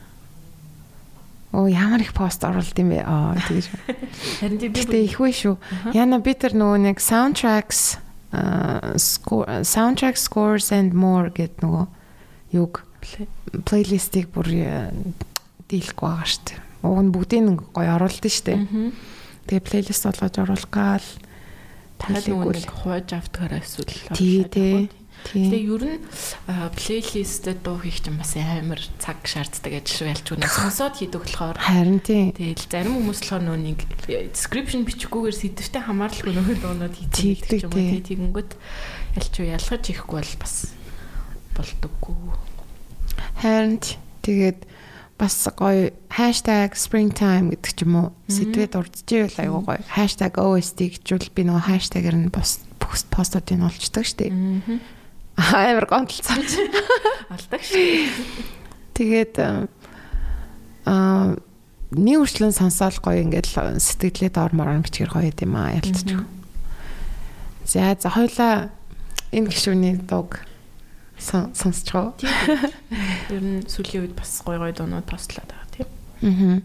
[1.53, 3.03] Оо ямар их пост оруулд юм бэ?
[3.03, 3.67] Аа тэгэж.
[4.39, 5.59] Харин тий би их вэ шүү.
[5.91, 7.99] Яна би тэр нөгөө нэг soundtracks
[8.95, 11.87] score soundtrack scores and more гэд нөгөө
[12.55, 12.87] юг
[13.67, 14.95] плейлистийг бүр э,
[15.67, 16.59] дийлэхгүй байгаа шүү дээ.
[16.87, 18.61] Уг нь бүгдийг нь гоё оруулдаг шүү дээ.
[19.51, 21.30] Тэгээ плейлист болгож оруулах гал танад
[22.49, 22.57] үл.
[22.57, 24.89] нэг хувааж автгаар эсвэл Тий, тий.
[25.21, 26.05] Тэгээ ер нь
[26.73, 32.01] плейлистэд дуу хийх чинь бас амар цаг шаарддаг ажил ялч үнэ сонсоод хийдэг болохоор Харин
[32.01, 32.33] тий.
[32.33, 33.79] Тэгэл зарим хүмүүс болохоор нөө нэг
[34.33, 36.59] description бичггүйгээр сэдвтэй хамааралгүй нөхөр
[37.13, 38.01] Тэгдэг, хийдэг юм тий.
[38.17, 38.51] тэгэнгүүт
[39.21, 40.55] ялч уу ялгаж ихгүй бол бас
[41.53, 42.17] болдоггүй.
[43.45, 43.77] Харин
[44.25, 44.59] тэгээд
[45.21, 45.93] бас гоё
[46.73, 48.09] springtime гэдэг ч юм уу.
[48.33, 49.85] Сэдвээ дурдж ивэл айгуу гоё.
[50.41, 54.33] OST гэжүүл би нөгөө хаштагаар нь пост пост постуудыг олчдаг штеп.
[55.37, 56.51] Амар гомдлцооч
[57.33, 58.09] Алдаг шүү.
[58.97, 59.37] тэгээд
[60.89, 61.37] аа
[61.93, 66.25] нэг үрчлэн сонсоол гоё ингээд л сэтгэлээ доормоор бичгэр гоё юм аа ялцчих.
[67.69, 68.73] За за хоёлаа
[69.37, 70.41] энэ гişүний дуг
[71.21, 72.15] сон- сонсч гоо.
[73.31, 75.89] Ер нь сүүлийн үед бас гой гой дуунууд постлаад байгаа тийм.
[76.25, 76.61] Аа.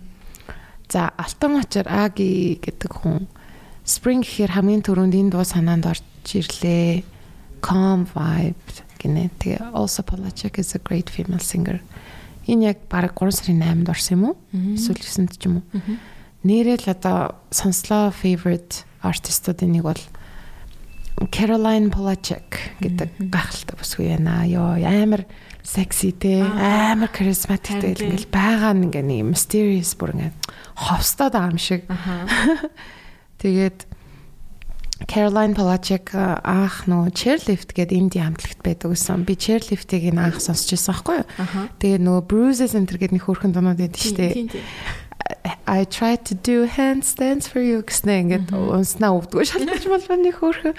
[0.89, 3.27] За Алтан очор Аги гэдэг хүн
[3.85, 7.03] Spring гэхээр хамгийн түрүүнд энэ дуу санаанд орж ирлээ.
[7.61, 8.57] Calm vibe
[9.01, 9.29] гинэ.
[9.37, 11.81] Тэгээ Also Polachek is a great female singer.
[12.47, 14.35] Энэ яг баг 3 сарын 8-нд орсон юм уу?
[14.77, 15.65] Эсвэл 9-нд ч юм уу?
[16.45, 20.01] Нэрэл одоо сонслоо favorite artistуудын нэг бол
[21.31, 24.43] Caroline Polachek гэдэг гахалтай бүсгүй байна.
[24.43, 25.23] Йоо амар
[25.63, 30.31] секси те амар charismatic Харин те ингээл байгаа нь ингээ нэг mysterious бүр ингээ
[30.75, 31.87] ховстоод байгаа юм шиг.
[33.41, 33.87] Тэгээд
[35.07, 39.27] Caroline Polachek а, аах нөө chairlift гэдэг инди хамтлагт байдаг гэсэн.
[39.27, 41.27] Би chairlift-ийг энэ анх сонсч байсан байхгүй юу?
[41.83, 44.47] Тэгээд нөгөө Bruises Center гэдэг нэг хөөрхөн дунууд байдаг шүү дээ.
[45.67, 50.75] I tried to do handstands for you гэснэ ингээд унснаа өвдгөө шалгаж болов нэг хөөрхөн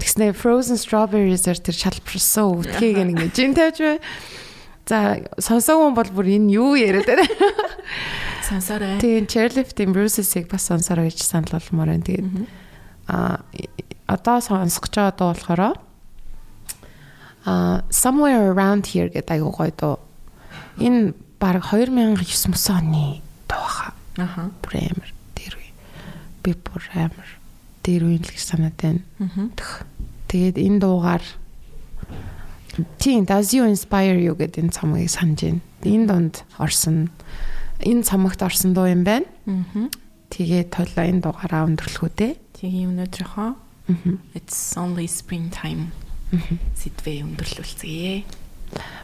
[0.00, 3.98] тэгснэ frozen strawberries-ээр тэр шалбарсан өвдгийг ингээд жин тавьж бай.
[4.88, 7.28] За сонсоогүй бол бүр энэ юу яриад байна.
[8.48, 9.00] Сансараа.
[9.00, 12.04] Тэгээд chairlift-ийн Bruises-ийг бас сонсороо гэж санал болмоор байна.
[12.04, 12.28] Тэгээд
[13.08, 13.44] а
[14.08, 15.60] одоо сонсох байгаа дуу болохоор
[17.44, 19.96] а somewhere around here гэдэг аягүй гоё дуу.
[20.80, 23.20] Энэ баг 2009 мөс оны
[23.64, 23.92] дуу хаа.
[24.20, 24.50] Аха.
[24.60, 25.72] бүр амар дээр үе.
[26.44, 27.28] Би бүр амар
[27.80, 29.00] дээр үе л гэж санаад байна.
[29.56, 29.88] Тх.
[30.28, 31.24] Тэгээд энэ дуугаар
[32.98, 35.62] Тийм does you inspire you гэдэг энэ цомгийг санаж байна.
[35.82, 37.08] Энэ дунд орсон
[37.80, 39.26] энэ цомогт орсон дуу юм байна.
[39.46, 39.88] Мгм.
[40.28, 42.28] Тэгээд тойлоо энэ дуугаараа өндөрлөх үү те.
[42.60, 43.50] Тэгээ өнөөдрийнхөө.
[44.34, 45.92] It's only springtime.
[46.32, 48.43] Сэдвээ өндөрлүүлцгээе.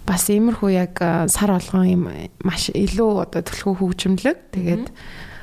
[0.07, 0.99] Бас иймэрхүү яг
[1.31, 2.05] сар болгон юм
[2.45, 4.39] маш илүү одоо төлхөө хөгжимлөг.
[4.55, 4.87] Тэгээд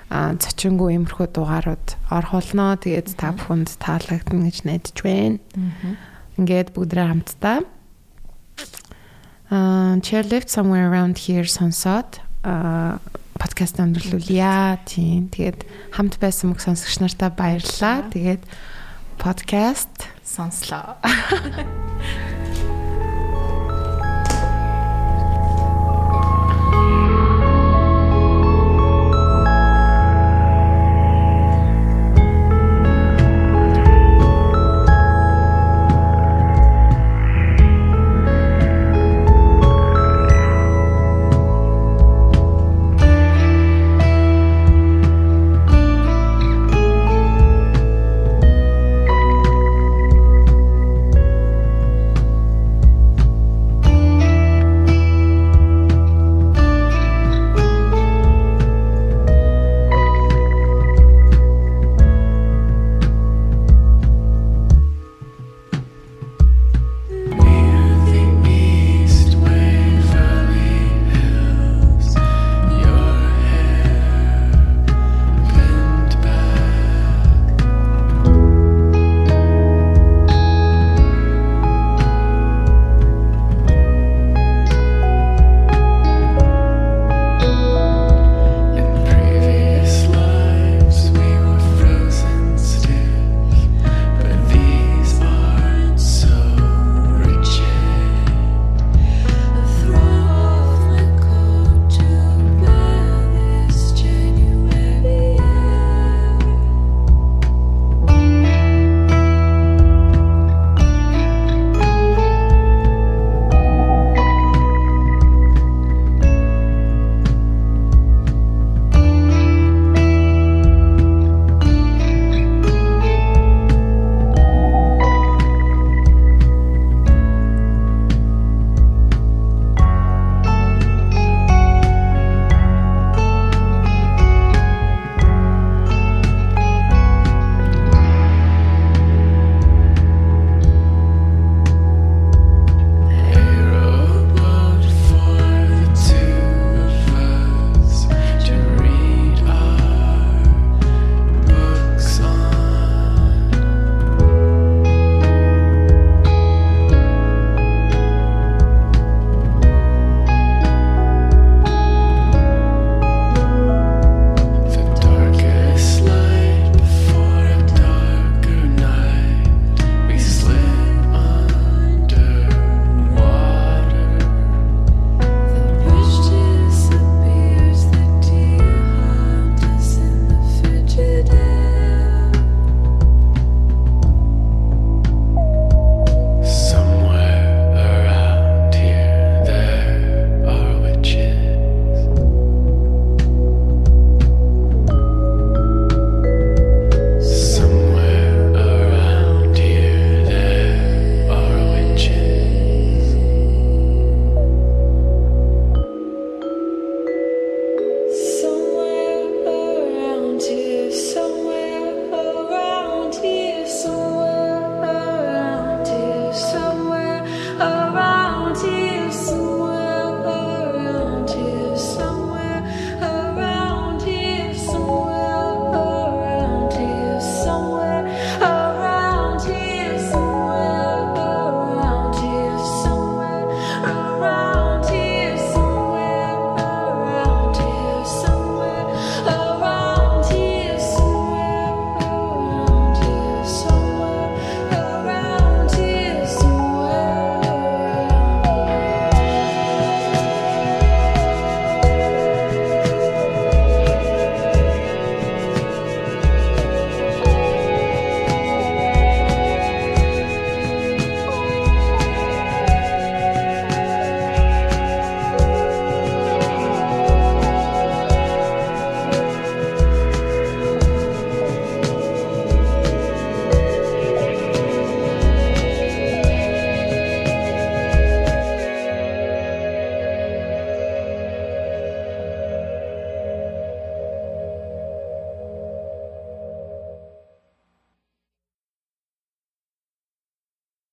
[0.08, 2.76] а зочингүй иймэрхүү дугаарууд орхолноо.
[2.80, 5.40] Тэгээд та бүхэнд таалагдана гэж найдаж байна.
[6.40, 7.68] Ингээд бүгдрээ хамтдаа
[9.50, 13.00] аа chairlift somewhere around here сонсоод аа
[13.40, 14.82] подкаст өндөрлүүлье.
[14.84, 15.32] Тийм.
[15.32, 15.64] Тэгээд
[15.96, 18.10] хамт байсан мөх сонсогч нартаа баярлалаа.
[18.12, 18.44] Тэгээд
[19.22, 21.00] подкаст Сонслоо.